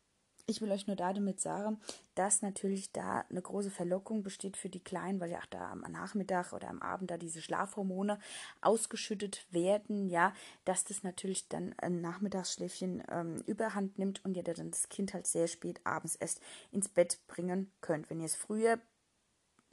[0.51, 1.79] Ich will euch nur damit sagen,
[2.15, 5.81] dass natürlich da eine große Verlockung besteht für die Kleinen, weil ja auch da am
[5.81, 8.19] Nachmittag oder am Abend da diese Schlafhormone
[8.63, 10.33] ausgeschüttet werden, ja,
[10.65, 15.27] dass das natürlich dann ein Nachmittagsschläfchen ähm, überhand nimmt und ihr dann das Kind halt
[15.27, 16.41] sehr spät abends erst
[16.73, 18.09] ins Bett bringen könnt.
[18.09, 18.81] Wenn ihr es früher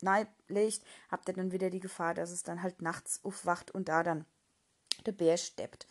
[0.02, 3.88] nein legt, habt ihr dann wieder die Gefahr, dass es dann halt nachts aufwacht und
[3.88, 4.26] da dann
[5.06, 5.88] der Bär steppt.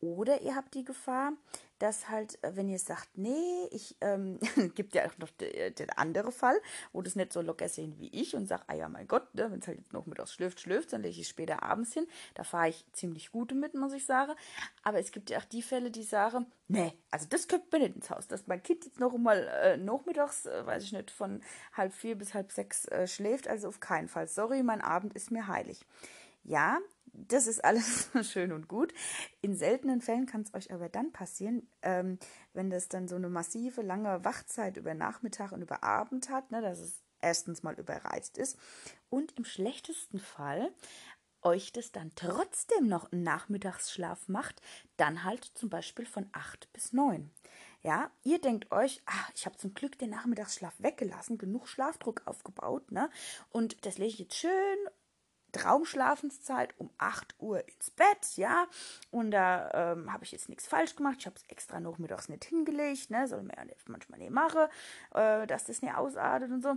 [0.00, 1.32] Oder ihr habt die Gefahr,
[1.78, 4.38] dass halt, äh, wenn ihr sagt, nee, ich, ähm,
[4.74, 6.60] gibt ja auch noch den, den anderen Fall,
[6.92, 9.50] wo das nicht so locker sehen wie ich und sagt, ah ja, mein Gott, ne,
[9.50, 12.06] wenn es halt jetzt noch mittags schlüpft, schlüpft, dann lege ich später abends hin.
[12.34, 14.32] Da fahre ich ziemlich gut mit, muss ich sagen.
[14.82, 17.96] Aber es gibt ja auch die Fälle, die sagen, nee, also das kommt mir nicht
[17.96, 21.40] ins Haus, dass mein Kind jetzt noch mal äh, nachmittags, äh, weiß ich nicht, von
[21.72, 24.28] halb vier bis halb sechs äh, schläft, also auf keinen Fall.
[24.28, 25.84] Sorry, mein Abend ist mir heilig.
[26.48, 26.78] Ja,
[27.12, 28.94] das ist alles schön und gut.
[29.42, 32.18] In seltenen Fällen kann es euch aber dann passieren, ähm,
[32.54, 36.62] wenn das dann so eine massive, lange Wachzeit über Nachmittag und über Abend hat, ne,
[36.62, 38.58] dass es erstens mal überreizt ist
[39.10, 40.72] und im schlechtesten Fall
[41.42, 44.62] euch das dann trotzdem noch einen Nachmittagsschlaf macht,
[44.96, 47.30] dann halt zum Beispiel von 8 bis 9.
[47.82, 52.90] Ja, ihr denkt euch, ach, ich habe zum Glück den Nachmittagsschlaf weggelassen, genug Schlafdruck aufgebaut,
[52.90, 53.08] ne?
[53.50, 54.78] Und das lege ich jetzt schön
[55.58, 58.66] Traumschlafenszeit um 8 Uhr ins Bett, ja.
[59.10, 61.16] Und da ähm, habe ich jetzt nichts falsch gemacht.
[61.18, 63.26] Ich habe es extra noch mittags nicht hingelegt, ne.
[63.26, 64.68] Soll man ja manchmal nicht machen,
[65.14, 66.76] äh, dass das nicht ausartet und so.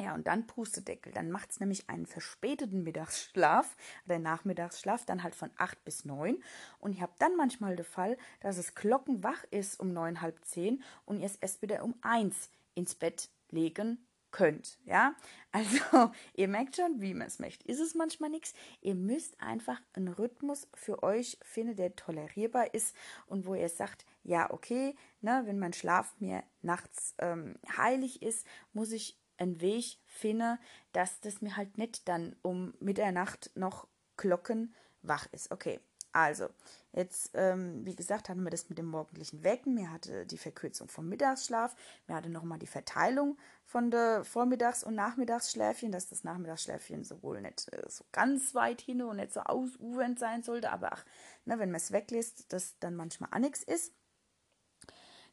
[0.00, 1.12] Ja, und dann Pustedeckel.
[1.12, 6.42] Dann macht es nämlich einen verspäteten Mittagsschlaf oder Nachmittagsschlaf, dann halt von 8 bis 9.
[6.78, 10.82] Und ich habe dann manchmal den Fall, dass es glockenwach ist um 9, halb 10
[11.04, 13.98] und ihr es erst wieder um 1 ins Bett legen
[14.30, 14.78] könnt.
[14.84, 15.14] Ja,
[15.52, 17.66] also ihr merkt schon, wie man es möchte.
[17.66, 18.54] Ist es manchmal nichts.
[18.80, 22.94] Ihr müsst einfach einen Rhythmus für euch finden, der tolerierbar ist
[23.26, 28.46] und wo ihr sagt, ja, okay, ne, wenn mein Schlaf mir nachts ähm, heilig ist,
[28.72, 30.58] muss ich einen Weg finde,
[30.92, 35.50] dass das mir halt nicht dann um Mitternacht noch Glocken wach ist.
[35.50, 35.80] Okay,
[36.12, 36.48] also,
[36.92, 39.74] jetzt, ähm, wie gesagt, hatten wir das mit dem morgendlichen Wecken.
[39.74, 41.76] Mir hatte die Verkürzung vom Mittagsschlaf.
[42.08, 47.72] Mir hatte nochmal die Verteilung von der Vormittags- und Nachmittagsschläfchen, dass das Nachmittagsschläfchen sowohl nicht
[47.72, 51.04] äh, so ganz weit hin und nicht so ausufernd sein sollte, aber ach,
[51.44, 53.92] ne, wenn man es weglässt, das dann manchmal auch nichts ist.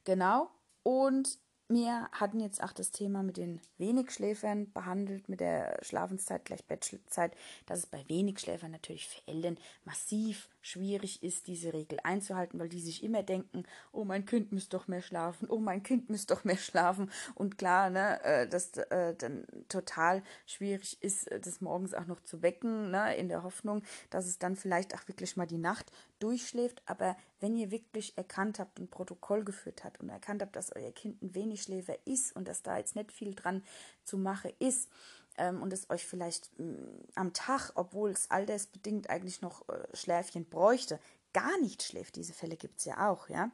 [0.03, 0.51] Genau.
[0.83, 6.65] Und wir hatten jetzt auch das Thema mit den Wenigschläfern behandelt, mit der Schlafenszeit gleich
[6.65, 7.35] Bettzeit,
[7.65, 12.81] dass es bei Wenigschläfern natürlich für Eltern massiv schwierig ist, diese Regel einzuhalten, weil die
[12.81, 16.43] sich immer denken, oh, mein Kind müsste doch mehr schlafen, oh, mein Kind müsste doch
[16.43, 17.09] mehr schlafen.
[17.35, 22.21] Und klar, ne, äh, dass äh, dann total schwierig ist, äh, das morgens auch noch
[22.21, 25.91] zu wecken, ne, in der Hoffnung, dass es dann vielleicht auch wirklich mal die Nacht
[26.19, 26.81] durchschläft.
[26.85, 30.91] Aber wenn ihr wirklich erkannt habt und Protokoll geführt habt und erkannt habt, dass euer
[30.91, 33.63] Kind ein Wenigschläfer ist und dass da jetzt nicht viel dran
[34.03, 34.89] zu machen ist,
[35.37, 39.87] ähm, und es euch vielleicht mh, mm, am Tag, obwohl es altersbedingt eigentlich noch äh,
[39.93, 40.99] Schläfchen bräuchte,
[41.33, 43.51] gar nicht schläft, diese Fälle gibt es ja auch, ja,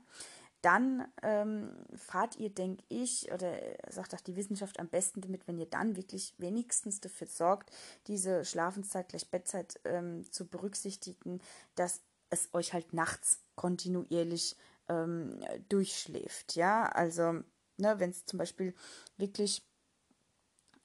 [0.64, 3.54] dann ähm, fahrt ihr, denke ich, oder
[3.90, 7.70] sagt auch die Wissenschaft am besten damit, wenn ihr dann wirklich wenigstens dafür sorgt,
[8.08, 11.42] diese Schlafenszeit gleich Bettzeit ähm, zu berücksichtigen,
[11.76, 14.56] dass es euch halt nachts kontinuierlich
[14.88, 16.56] ähm, durchschläft.
[16.56, 17.44] Ja, also,
[17.78, 18.74] ne, wenn es zum Beispiel
[19.18, 19.64] wirklich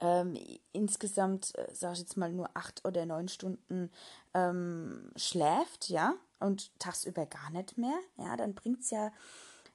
[0.01, 0.37] ähm,
[0.73, 3.91] insgesamt, äh, sage ich jetzt mal, nur acht oder neun Stunden
[4.35, 9.11] ähm, schläft, ja, und tagsüber gar nicht mehr, ja, dann bringt es ja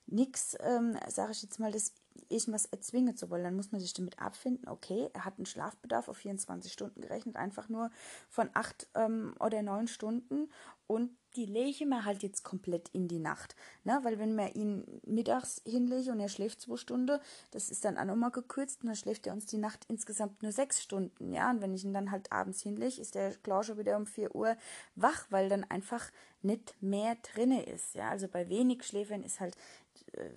[0.06, 1.94] nichts, ähm, sage ich jetzt mal, das
[2.30, 3.44] irgendwas erzwingen zu wollen.
[3.44, 7.36] Dann muss man sich damit abfinden, okay, er hat einen Schlafbedarf auf 24 Stunden gerechnet,
[7.36, 7.90] einfach nur
[8.30, 10.50] von acht ähm, oder neun Stunden
[10.88, 13.56] und die lege wir halt jetzt komplett in die Nacht.
[13.84, 14.00] Ne?
[14.04, 17.20] Weil wenn man ihn mittags hinlege und er schläft zwei Stunden,
[17.52, 20.52] das ist dann auch nochmal gekürzt und dann schläft er uns die Nacht insgesamt nur
[20.52, 21.34] sechs Stunden.
[21.34, 24.06] Ja, und wenn ich ihn dann halt abends hinlege, ist der klar schon wieder um
[24.06, 24.56] vier Uhr
[24.96, 27.96] wach, weil dann einfach nicht mehr drinne ist.
[27.96, 29.56] Ja, also bei wenig Schläfern ist halt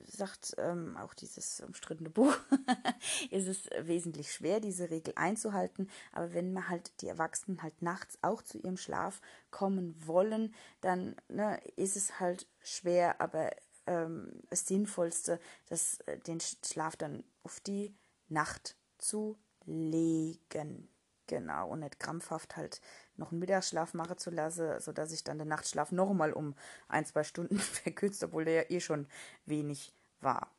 [0.05, 2.37] sagt ähm, auch dieses umstrittene Buch,
[3.31, 5.91] ist es wesentlich schwer, diese Regel einzuhalten.
[6.13, 11.17] Aber wenn man halt die Erwachsenen halt nachts auch zu ihrem Schlaf kommen wollen, dann
[11.29, 13.51] ne, ist es halt schwer, aber
[13.87, 17.95] ähm, das Sinnvollste, das, äh, den Schlaf dann auf die
[18.29, 20.89] Nacht zu legen.
[21.27, 22.81] Genau, und nicht krampfhaft halt
[23.19, 26.55] noch einen Mittagsschlaf machen zu lassen, sodass ich dann den Nachtschlaf nochmal um
[26.89, 29.07] ein, zwei Stunden verkürzt, obwohl der ja eh schon
[29.45, 30.51] wenig war.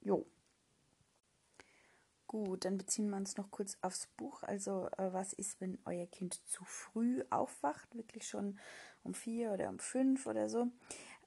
[0.00, 0.26] Jo.
[2.26, 4.42] Gut, dann beziehen wir uns noch kurz aufs Buch.
[4.42, 8.58] Also, äh, was ist, wenn euer Kind zu früh aufwacht, wirklich schon
[9.04, 10.66] um vier oder um fünf oder so?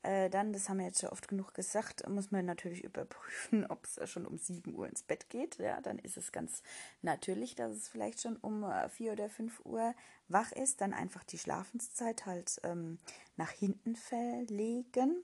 [0.01, 3.85] Äh, dann, das haben wir jetzt schon oft genug gesagt, muss man natürlich überprüfen, ob
[3.85, 5.57] es schon um 7 Uhr ins Bett geht.
[5.57, 6.63] Ja, dann ist es ganz
[7.01, 9.93] natürlich, dass es vielleicht schon um äh, 4 oder 5 Uhr
[10.27, 10.81] wach ist.
[10.81, 12.99] Dann einfach die Schlafenszeit halt ähm,
[13.35, 15.23] nach hinten verlegen.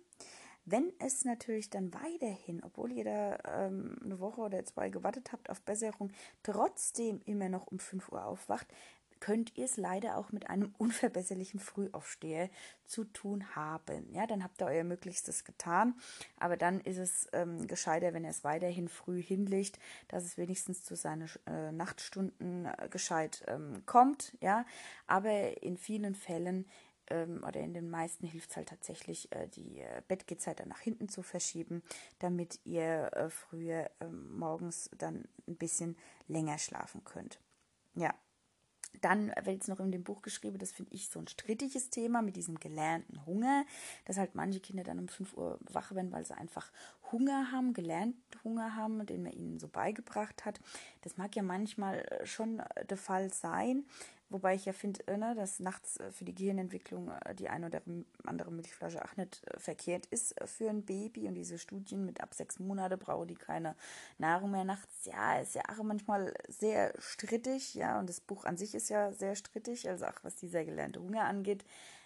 [0.67, 5.51] Wenn es natürlich dann weiterhin, obwohl ihr da ähm, eine Woche oder zwei gewartet habt
[5.51, 6.11] auf Besserung,
[6.41, 8.67] trotzdem immer noch um 5 Uhr aufwacht,
[9.25, 12.51] könnt ihr es leider auch mit einem unverbesserlichen Frühaufsteher
[12.85, 14.13] zu tun haben.
[14.13, 15.95] Ja, dann habt ihr euer Möglichstes getan,
[16.37, 20.83] aber dann ist es ähm, gescheiter, wenn ihr es weiterhin früh hinlegt, dass es wenigstens
[20.83, 24.37] zu seinen äh, Nachtstunden äh, gescheit ähm, kommt.
[24.41, 24.63] Ja,
[25.07, 26.67] aber in vielen Fällen
[27.07, 30.81] ähm, oder in den meisten hilft es halt tatsächlich, äh, die äh, Bettgehzeit dann nach
[30.81, 31.81] hinten zu verschieben,
[32.19, 37.39] damit ihr äh, früher ähm, morgens dann ein bisschen länger schlafen könnt.
[37.95, 38.13] Ja,
[39.01, 42.21] dann wird es noch in dem Buch geschrieben, das finde ich so ein strittiges Thema
[42.21, 43.65] mit diesem gelernten Hunger,
[44.05, 46.71] dass halt manche Kinder dann um 5 Uhr wach werden, weil sie einfach
[47.11, 50.59] Hunger haben, gelernt Hunger haben, den man ihnen so beigebracht hat.
[51.01, 53.85] Das mag ja manchmal schon der Fall sein.
[54.29, 57.67] Wobei ich ja finde, äh, ne, dass nachts äh, für die Gehirnentwicklung äh, die eine
[57.67, 57.81] oder
[58.25, 61.27] andere Milchflasche auch nicht verkehrt ist für ein Baby.
[61.27, 63.75] Und diese Studien mit ab sechs Monate brauchen die keine
[64.17, 65.05] Nahrung mehr nachts.
[65.05, 67.75] Ja, ist ja auch manchmal sehr strittig.
[67.75, 69.87] Ja, und das Buch an sich ist ja sehr strittig.
[69.87, 71.63] Also auch was dieser gelernte Hunger angeht.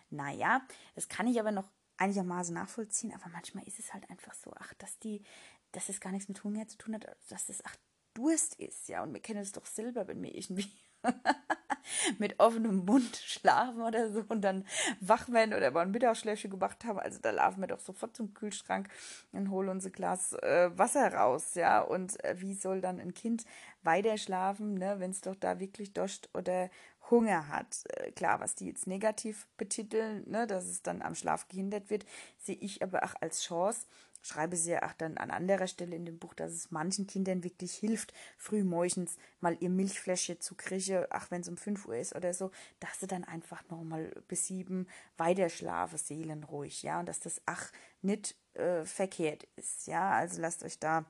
[0.10, 0.62] Naja,
[0.96, 3.14] das kann ich aber noch einigermaßen nachvollziehen.
[3.14, 5.24] Aber manchmal ist es halt einfach so, ach, dass die,
[5.72, 7.78] dass es gar nichts mit Hunger zu tun hat, dass das ach
[8.14, 8.90] Durst ist.
[8.90, 10.70] Ja, und wir kennen es doch selber, wenn wir irgendwie
[12.20, 14.66] mit offenem Mund schlafen oder so und dann
[15.00, 17.00] wach werden oder mal ein Mittagsschläfchen gemacht haben.
[17.00, 18.90] Also da laufen wir doch sofort zum Kühlschrank
[19.32, 21.82] und holen uns ein Glas äh, Wasser raus, ja.
[21.82, 23.46] Und äh, wie soll dann ein Kind
[23.82, 26.70] weiter schlafen, ne, wenn es doch da wirklich Durst oder
[27.10, 27.84] Hunger hat.
[27.90, 32.06] Äh, klar, was die jetzt negativ betiteln, ne, dass es dann am Schlaf gehindert wird,
[32.38, 33.88] sehe ich aber auch als Chance,
[34.22, 37.44] schreibe sie ja auch dann an anderer Stelle in dem Buch, dass es manchen Kindern
[37.44, 41.98] wirklich hilft, früh morgens mal ihr Milchfläschchen zu kriegen, ach wenn es um 5 Uhr
[41.98, 47.08] ist oder so, dass sie dann einfach nochmal bis sieben weiter schlafen, seelenruhig, ja, und
[47.08, 51.06] dass das ach nicht äh, verkehrt ist, ja, also lasst euch da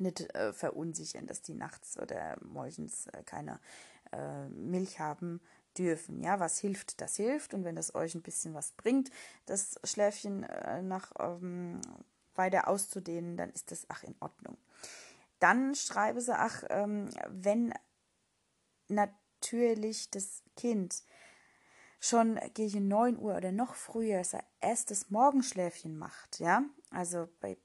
[0.00, 3.58] nicht äh, verunsichern, dass die nachts oder morgens äh, keine
[4.12, 5.40] äh, Milch haben
[5.76, 6.20] dürfen.
[6.20, 7.54] Ja, was hilft, das hilft.
[7.54, 9.10] Und wenn das euch ein bisschen was bringt,
[9.46, 11.80] das Schläfchen äh, nach ähm,
[12.38, 14.56] weiter auszudehnen, dann ist das ach in Ordnung.
[15.40, 17.72] Dann schreibe sie, ach, ähm, wenn
[18.88, 21.02] natürlich das Kind
[22.00, 27.58] schon gegen 9 Uhr oder noch früher sein erstes Morgenschläfchen macht, ja, also bei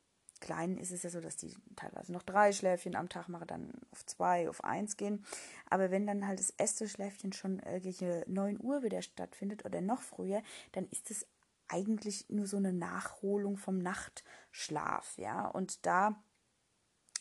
[0.44, 3.72] Kleinen ist es ja so, dass die teilweise noch drei Schläfchen am Tag machen, dann
[3.92, 5.26] auf zwei, auf eins gehen.
[5.70, 9.80] Aber wenn dann halt das erste Schläfchen schon äh, gegen 9 Uhr wieder stattfindet oder
[9.80, 11.26] noch früher, dann ist es
[11.74, 15.48] eigentlich nur so eine Nachholung vom Nachtschlaf, ja.
[15.48, 16.16] Und da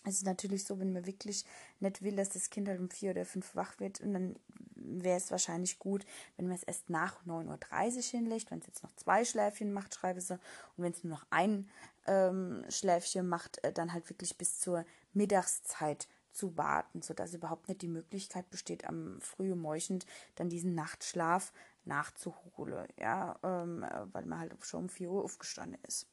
[0.05, 1.45] ist es natürlich so, wenn man wirklich
[1.81, 4.37] nicht will, dass das Kind halt um vier oder fünf wach wird, und dann
[4.75, 6.05] wäre es wahrscheinlich gut,
[6.37, 8.51] wenn man es erst nach 9.30 Uhr hinlegt.
[8.51, 10.35] Wenn es jetzt noch zwei Schläfchen macht, schreibe sie.
[10.35, 11.71] Und wenn es nur noch ein
[12.07, 17.83] ähm, Schläfchen macht, äh, dann halt wirklich bis zur Mittagszeit zu warten, sodass überhaupt nicht
[17.83, 20.01] die Möglichkeit besteht, am frühen Morgen
[20.35, 21.53] dann diesen Nachtschlaf
[21.85, 26.09] nachzuholen, ja, ähm, weil man halt schon um 4 Uhr aufgestanden ist.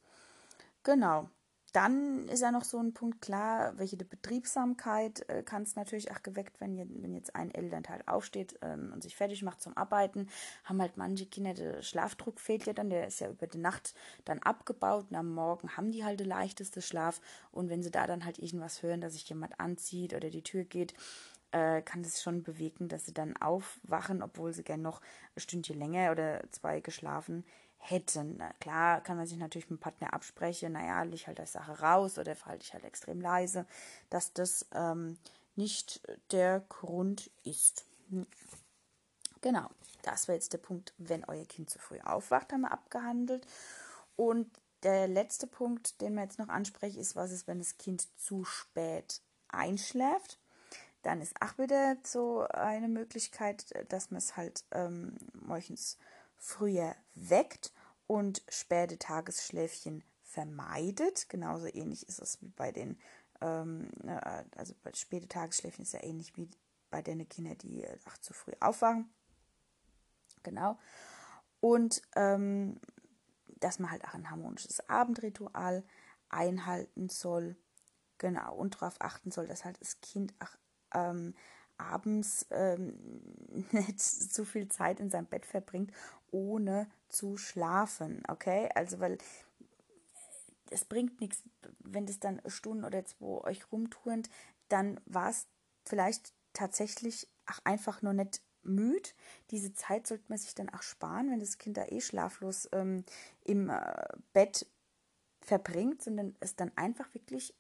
[0.84, 1.30] Genau.
[1.74, 6.24] Dann ist ja noch so ein Punkt klar, welche Betriebsamkeit äh, kann es natürlich auch
[6.24, 10.30] geweckt, wenn, wenn jetzt ein Elternteil aufsteht ähm, und sich fertig macht zum Arbeiten,
[10.64, 13.94] haben halt manche Kinder, der Schlafdruck fehlt ja dann, der ist ja über die Nacht
[14.26, 18.08] dann abgebaut und am Morgen haben die halt den leichteste Schlaf und wenn sie da
[18.08, 20.96] dann halt irgendwas hören, dass sich jemand anzieht oder die Tür geht,
[21.52, 25.02] äh, kann das schon bewegen, dass sie dann aufwachen, obwohl sie gern noch
[25.36, 27.46] ein Stündchen länger oder zwei geschlafen
[27.78, 28.44] hätten.
[28.60, 32.20] Klar kann man sich natürlich mit dem Partner absprechen, naja, leg halt das Sache raus
[32.20, 33.66] oder verhalte ich halt extrem leise,
[34.10, 35.18] dass das ähm,
[35.56, 37.86] nicht der Grund ist.
[38.10, 38.28] Hm.
[39.42, 39.70] Genau,
[40.02, 43.48] das war jetzt der Punkt, wenn euer Kind zu früh aufwacht, haben wir abgehandelt.
[44.16, 44.50] Und
[44.84, 48.44] der letzte Punkt, den wir jetzt noch ansprechen, ist, was ist, wenn das Kind zu
[48.44, 50.40] spät einschläft.
[51.02, 55.98] Dann ist auch wieder so eine Möglichkeit, dass man es halt ähm, morgens
[56.38, 57.72] früher weckt
[58.08, 61.30] und späte Tagesschläfchen vermeidet.
[61.30, 63.00] Genauso ähnlich ist es wie bei den,
[63.42, 66.50] ähm, ne, also bei späte Tagesschläfchen ist ja ähnlich wie
[66.92, 69.10] bei den Kindern, die ach, zu früh aufwachen.
[70.44, 70.78] Genau.
[71.60, 72.80] Und ähm,
[73.60, 75.84] dass man halt auch ein harmonisches Abendritual
[76.30, 77.58] einhalten soll.
[78.18, 78.56] Genau.
[78.56, 80.56] Und darauf achten soll, dass halt das Kind auch
[80.94, 81.34] ähm,
[81.78, 82.94] abends ähm,
[83.72, 85.92] nicht zu viel Zeit in seinem Bett verbringt,
[86.32, 88.24] ohne zu schlafen.
[88.28, 88.70] Okay?
[88.76, 89.18] Also, weil
[90.70, 91.42] es bringt nichts,
[91.80, 94.30] wenn das dann Stunden oder zwei euch rumturnt,
[94.68, 95.48] dann war es
[95.86, 99.10] vielleicht tatsächlich auch einfach nur nicht müde.
[99.52, 103.04] Diese Zeit sollte man sich dann auch sparen, wenn das Kind da eh schlaflos ähm,
[103.44, 104.68] im äh, Bett
[105.42, 107.56] verbringt, sondern es dann einfach wirklich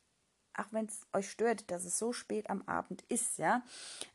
[0.59, 3.63] auch wenn es euch stört, dass es so spät am Abend ist, ja,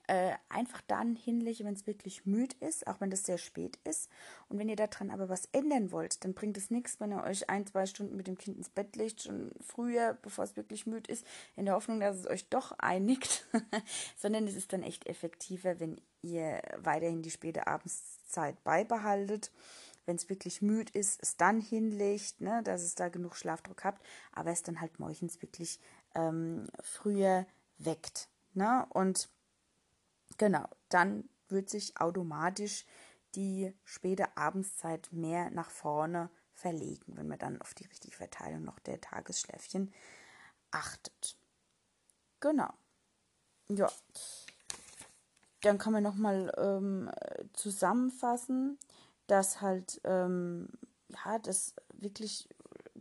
[0.07, 4.11] äh, einfach dann hinlegen, wenn es wirklich müde ist, auch wenn das sehr spät ist.
[4.49, 7.49] Und wenn ihr daran aber was ändern wollt, dann bringt es nichts, wenn ihr euch
[7.49, 11.11] ein, zwei Stunden mit dem Kind ins Bett legt, schon früher, bevor es wirklich müde
[11.11, 11.27] ist,
[11.57, 13.47] in der Hoffnung, dass es euch doch einigt,
[14.17, 19.51] sondern es ist dann echt effektiver, wenn ihr weiterhin die späte Abendszeit beibehaltet
[20.07, 24.05] wenn es wirklich müde ist, es dann hinlegt, ne, dass es da genug Schlafdruck habt,
[24.33, 25.81] aber es dann halt morgens wirklich
[26.15, 27.47] ähm, früher
[27.79, 28.29] weckt.
[28.53, 28.87] Ne?
[28.91, 29.29] Und
[30.39, 32.87] genau, dann wird sich automatisch
[33.35, 38.79] die späte Abendszeit mehr nach vorne verlegen, wenn man dann auf die richtige Verteilung noch
[38.79, 39.93] der Tagesschläfchen
[40.71, 41.37] achtet.
[42.41, 42.73] Genau.
[43.69, 43.91] Ja.
[45.63, 47.11] Dann kann man nochmal ähm,
[47.55, 48.79] zusammenfassen,
[49.27, 50.69] dass halt, ähm,
[51.09, 52.49] ja, das wirklich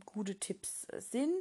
[0.06, 1.34] gute Tipps sind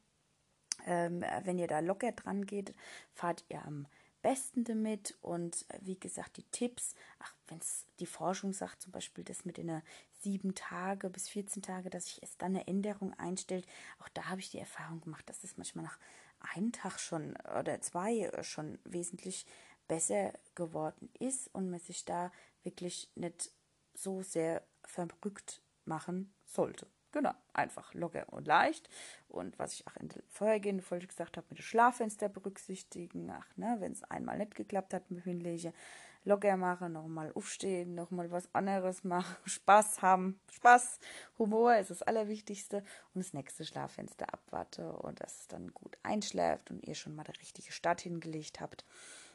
[0.86, 2.74] Ähm, wenn ihr da locker dran geht,
[3.14, 3.88] fahrt ihr am
[4.22, 5.18] besten damit.
[5.22, 9.46] Und äh, wie gesagt, die Tipps, ach, wenn es die Forschung sagt, zum Beispiel das
[9.46, 9.82] mit den
[10.22, 13.68] sieben Tage bis 14 Tage, dass sich es dann eine Änderung einstellt,
[14.00, 16.00] auch da habe ich die Erfahrung gemacht, dass das manchmal nach
[16.40, 19.46] einem Tag schon oder zwei äh, schon wesentlich
[19.88, 22.32] besser geworden ist und man sich da
[22.64, 23.52] wirklich nicht
[23.94, 26.88] so sehr verrückt machen sollte.
[27.16, 28.90] Genau, einfach locker und leicht.
[29.30, 33.32] Und was ich auch in der vorhergehenden Folge gesagt habe, mit dem Schlaffenster berücksichtigen.
[33.32, 35.72] Ach, ne, wenn es einmal nicht geklappt hat mit Hündliche,
[36.26, 40.42] locker machen, nochmal aufstehen, nochmal was anderes machen, Spaß haben.
[40.52, 41.00] Spaß,
[41.40, 42.84] Humor ist das Allerwichtigste.
[43.14, 47.24] Und das nächste Schlaffenster abwarte und dass es dann gut einschläft und ihr schon mal
[47.24, 48.84] die richtige Start hingelegt habt.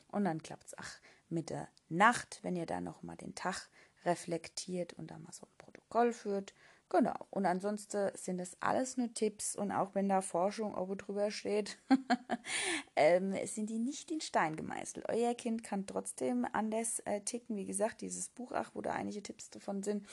[0.09, 1.01] Und dann klappt es auch
[1.31, 3.70] mit der Nacht, wenn ihr dann nochmal den Tag
[4.05, 6.53] reflektiert und da mal so ein Protokoll führt
[6.91, 7.14] Genau.
[7.30, 11.78] Und ansonsten sind das alles nur Tipps und auch wenn da Forschung oben drüber steht,
[12.97, 15.09] ähm, sind die nicht in Stein gemeißelt.
[15.09, 17.57] Euer Kind kann trotzdem anders äh, ticken.
[17.57, 20.05] Wie gesagt, dieses Buch, ach, wo da einige Tipps davon sind,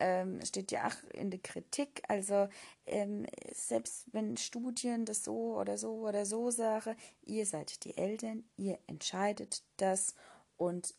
[0.00, 2.02] ähm, steht ja auch in der Kritik.
[2.08, 2.48] Also
[2.86, 6.96] ähm, selbst wenn Studien das so oder so oder so sagen,
[7.26, 10.14] ihr seid die Eltern, ihr entscheidet das
[10.56, 10.94] und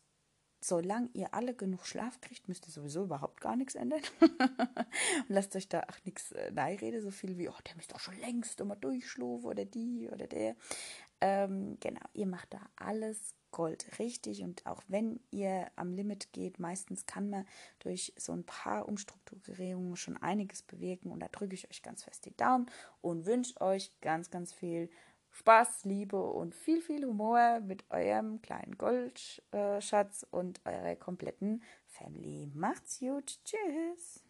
[0.60, 4.00] solange ihr alle genug Schlaf kriegt, müsst ihr sowieso überhaupt gar nichts ändern.
[4.20, 8.00] und lasst euch da auch nichts äh, reden, so viel wie, oh, der müsste doch
[8.00, 10.56] schon längst immer durchschlafen oder die oder der.
[11.20, 16.58] Ähm, genau, ihr macht da alles Gold richtig und auch wenn ihr am Limit geht,
[16.58, 17.46] meistens kann man
[17.78, 22.26] durch so ein paar Umstrukturierungen schon einiges bewirken und da drücke ich euch ganz fest
[22.26, 22.66] die Daumen
[23.00, 24.90] und wünsche euch ganz, ganz viel
[25.36, 32.50] Spaß, Liebe und viel, viel Humor mit eurem kleinen Goldschatz und eurer kompletten Family.
[32.54, 33.38] Macht's gut.
[33.44, 34.24] Tschüss.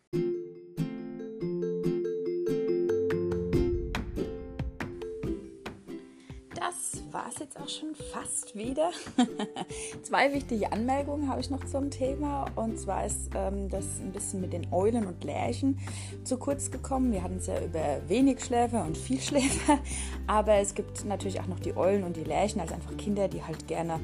[6.67, 8.91] Das war es jetzt auch schon fast wieder.
[10.03, 12.47] Zwei wichtige Anmerkungen habe ich noch zum Thema.
[12.57, 15.79] Und zwar ist ähm, das ein bisschen mit den Eulen und Lerchen
[16.25, 17.13] zu kurz gekommen.
[17.13, 19.79] Wir hatten es ja über wenig Schläfer und viel Schläfer.
[20.27, 23.45] Aber es gibt natürlich auch noch die Eulen und die Lerchen, also einfach Kinder, die
[23.45, 24.01] halt gerne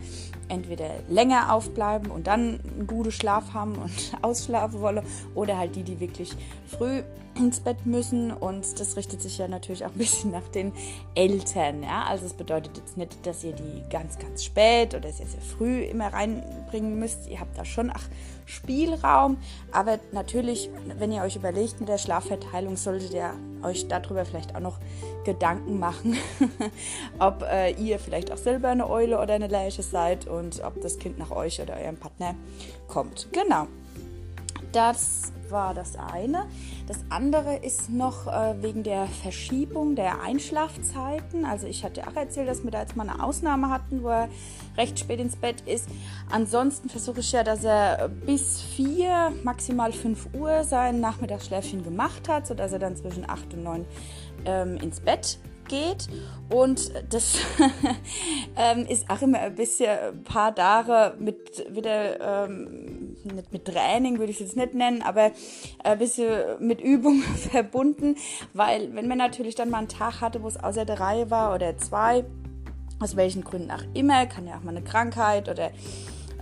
[0.48, 5.04] entweder länger aufbleiben und dann einen guten Schlaf haben und ausschlafen wollen.
[5.34, 6.36] Oder halt die, die wirklich
[6.66, 7.02] früh
[7.37, 10.72] ins Bett müssen und das richtet sich ja natürlich auch ein bisschen nach den
[11.14, 11.83] Eltern.
[11.83, 12.05] Ja?
[12.05, 15.83] Also es bedeutet jetzt nicht, dass ihr die ganz, ganz spät oder sehr, sehr früh
[15.83, 17.28] immer reinbringen müsst.
[17.28, 18.09] Ihr habt da schon ach,
[18.45, 19.39] Spielraum,
[19.70, 20.68] aber natürlich,
[20.99, 24.78] wenn ihr euch überlegt mit der Schlafverteilung, solltet ihr euch darüber vielleicht auch noch
[25.24, 26.16] Gedanken machen,
[27.18, 30.99] ob äh, ihr vielleicht auch selber eine Eule oder eine Lerche seid und ob das
[30.99, 32.35] Kind nach euch oder eurem Partner
[32.89, 33.28] kommt.
[33.33, 33.68] Genau.
[34.72, 36.46] Das war das eine.
[36.86, 41.44] Das andere ist noch äh, wegen der Verschiebung der Einschlafzeiten.
[41.44, 44.28] Also ich hatte auch erzählt, dass wir da jetzt mal eine Ausnahme hatten, wo er
[44.78, 45.88] recht spät ins Bett ist.
[46.30, 52.46] Ansonsten versuche ich ja, dass er bis vier, maximal fünf Uhr sein Nachmittagsschläfchen gemacht hat,
[52.46, 53.84] sodass er dann zwischen acht und neun
[54.46, 55.38] ähm, ins Bett
[55.72, 56.08] geht.
[56.50, 57.38] Und das
[58.56, 64.18] ähm, ist auch immer ein bisschen ein paar Tage mit wieder, ähm, nicht mit Training
[64.18, 65.30] würde ich es jetzt nicht nennen, aber
[65.82, 66.28] ein bisschen
[66.60, 68.16] mit Übung verbunden,
[68.52, 71.54] weil wenn man natürlich dann mal einen Tag hatte, wo es außer der Reihe war
[71.54, 72.24] oder zwei,
[73.00, 75.70] aus welchen Gründen auch immer, kann ja auch mal eine Krankheit oder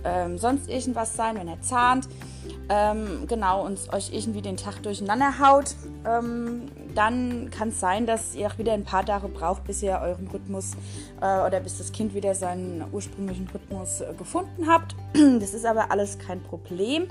[0.03, 2.07] ähm, sonst irgendwas sein, wenn er zahnt,
[2.69, 5.75] ähm, genau, und euch irgendwie den Tag durcheinander haut,
[6.05, 9.99] ähm, dann kann es sein, dass ihr auch wieder ein paar Tage braucht, bis ihr
[10.01, 10.71] euren Rhythmus
[11.21, 14.95] äh, oder bis das Kind wieder seinen ursprünglichen Rhythmus äh, gefunden habt.
[15.41, 17.07] Das ist aber alles kein Problem.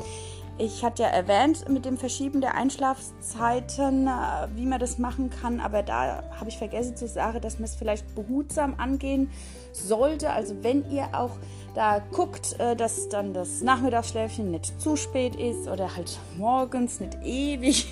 [0.59, 4.11] Ich hatte ja erwähnt mit dem Verschieben der Einschlafzeiten, äh,
[4.57, 7.75] wie man das machen kann, aber da habe ich vergessen zu sagen, dass man es
[7.75, 9.31] vielleicht behutsam angehen
[9.73, 10.31] sollte.
[10.31, 11.33] Also wenn ihr auch
[11.75, 17.19] da guckt, äh, dass dann das Nachmittagsschläfchen nicht zu spät ist oder halt morgens nicht
[17.25, 17.87] ewig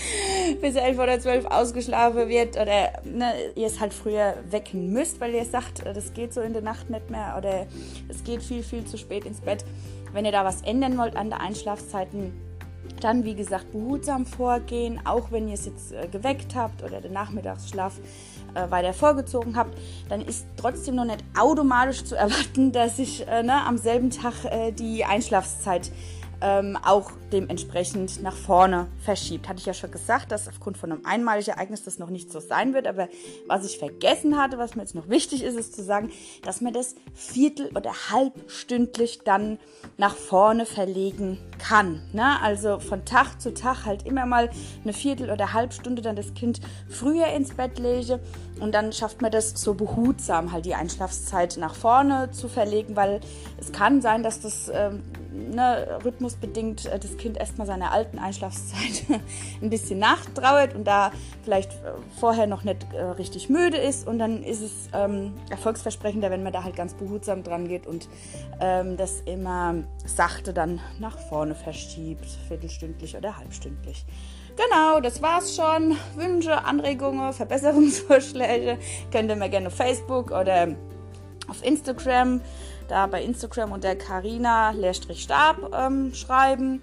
[0.60, 5.34] bis elf oder zwölf ausgeschlafen wird oder ne, ihr es halt früher wecken müsst, weil
[5.34, 7.66] ihr sagt, äh, das geht so in der Nacht nicht mehr oder
[8.08, 9.64] es geht viel, viel zu spät ins Bett.
[10.12, 12.32] Wenn ihr da was ändern wollt an der Einschlafzeiten,
[13.00, 17.12] dann, wie gesagt, behutsam vorgehen, auch wenn ihr es jetzt äh, geweckt habt oder den
[17.12, 17.98] Nachmittagsschlaf
[18.56, 19.76] äh, weiter vorgezogen habt,
[20.08, 24.44] dann ist trotzdem noch nicht automatisch zu erwarten, dass sich äh, ne, am selben Tag
[24.44, 25.90] äh, die Einschlafzeit
[26.40, 29.48] ähm, auch dementsprechend nach vorne verschiebt.
[29.48, 32.40] Hatte ich ja schon gesagt, dass aufgrund von einem einmaligen Ereignis das noch nicht so
[32.40, 32.86] sein wird.
[32.86, 33.08] Aber
[33.46, 36.10] was ich vergessen hatte, was mir jetzt noch wichtig ist, ist zu sagen,
[36.42, 39.58] dass man das viertel- oder halbstündlich dann
[39.96, 42.02] nach vorne verlegen kann.
[42.12, 42.40] Ne?
[42.42, 44.50] Also von Tag zu Tag halt immer mal
[44.82, 48.20] eine Viertel- oder Halbstunde dann das Kind früher ins Bett lege
[48.60, 53.20] und dann schafft man das so behutsam halt die Einschlafszeit nach vorne zu verlegen, weil
[53.58, 55.02] es kann sein, dass das ähm,
[55.36, 59.04] ne, rhythmusbedingt äh, das Kind erstmal seiner alten Einschlafszeit
[59.62, 61.12] ein bisschen nachtrauert und da
[61.44, 66.30] vielleicht äh, vorher noch nicht äh, richtig müde ist und dann ist es ähm, erfolgsversprechender,
[66.30, 68.08] wenn man da halt ganz behutsam dran geht und
[68.60, 69.74] ähm, das immer
[70.06, 74.04] sachte dann nach vorne verschiebt, viertelstündlich oder halbstündlich.
[74.56, 75.96] Genau, das war's schon.
[76.14, 78.78] Wünsche, Anregungen, Verbesserungsvorschläge
[79.12, 80.74] könnt ihr mir gerne auf Facebook oder
[81.48, 82.40] auf Instagram
[82.88, 86.82] da bei Instagram unter Carina-Stab ähm, schreiben.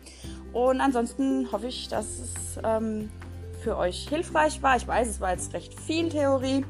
[0.51, 3.09] Und ansonsten hoffe ich, dass es ähm,
[3.61, 4.76] für euch hilfreich war.
[4.78, 6.66] Ich weiß, es war jetzt recht viel Theorie.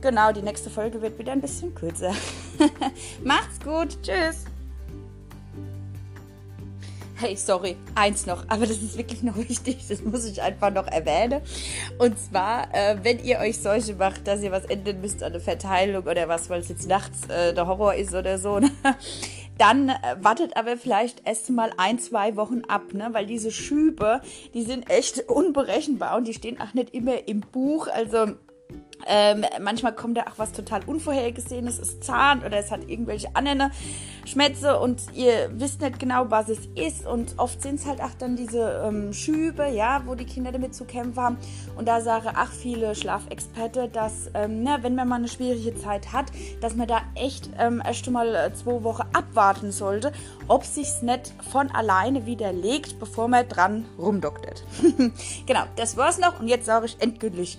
[0.00, 2.14] Genau, die nächste Folge wird wieder ein bisschen kürzer.
[3.24, 4.00] Macht's gut.
[4.02, 4.44] Tschüss.
[7.18, 10.86] Hey, sorry, eins noch, aber das ist wirklich noch wichtig, das muss ich einfach noch
[10.86, 11.40] erwähnen.
[11.98, 15.40] Und zwar, äh, wenn ihr euch solche macht, dass ihr was ändern müsst an der
[15.40, 18.70] Verteilung oder was, weil es jetzt nachts äh, der Horror ist oder so, ne?
[19.56, 23.08] dann äh, wartet aber vielleicht erst mal ein, zwei Wochen ab, ne?
[23.12, 24.20] weil diese Schübe,
[24.52, 27.88] die sind echt unberechenbar und die stehen auch nicht immer im Buch.
[27.88, 28.32] Also
[29.06, 33.70] ähm, manchmal kommt da auch was total Unvorhergesehenes, es zahnt oder es hat irgendwelche anderen
[34.24, 37.06] Schmätze und ihr wisst nicht genau, was es ist.
[37.06, 40.74] Und oft sind es halt auch dann diese ähm, Schübe, ja, wo die Kinder damit
[40.74, 41.36] zu kämpfen haben.
[41.76, 46.12] Und da sagen auch viele Schlafexperte, dass, ähm, na, wenn man mal eine schwierige Zeit
[46.12, 46.26] hat,
[46.60, 50.12] dass man da echt ähm, erst mal äh, zwei Wochen abwarten sollte,
[50.48, 54.64] ob sich's nicht von alleine wieder legt, bevor man dran rumdoktert.
[55.46, 57.58] genau, das war's noch und jetzt sage ich endgültig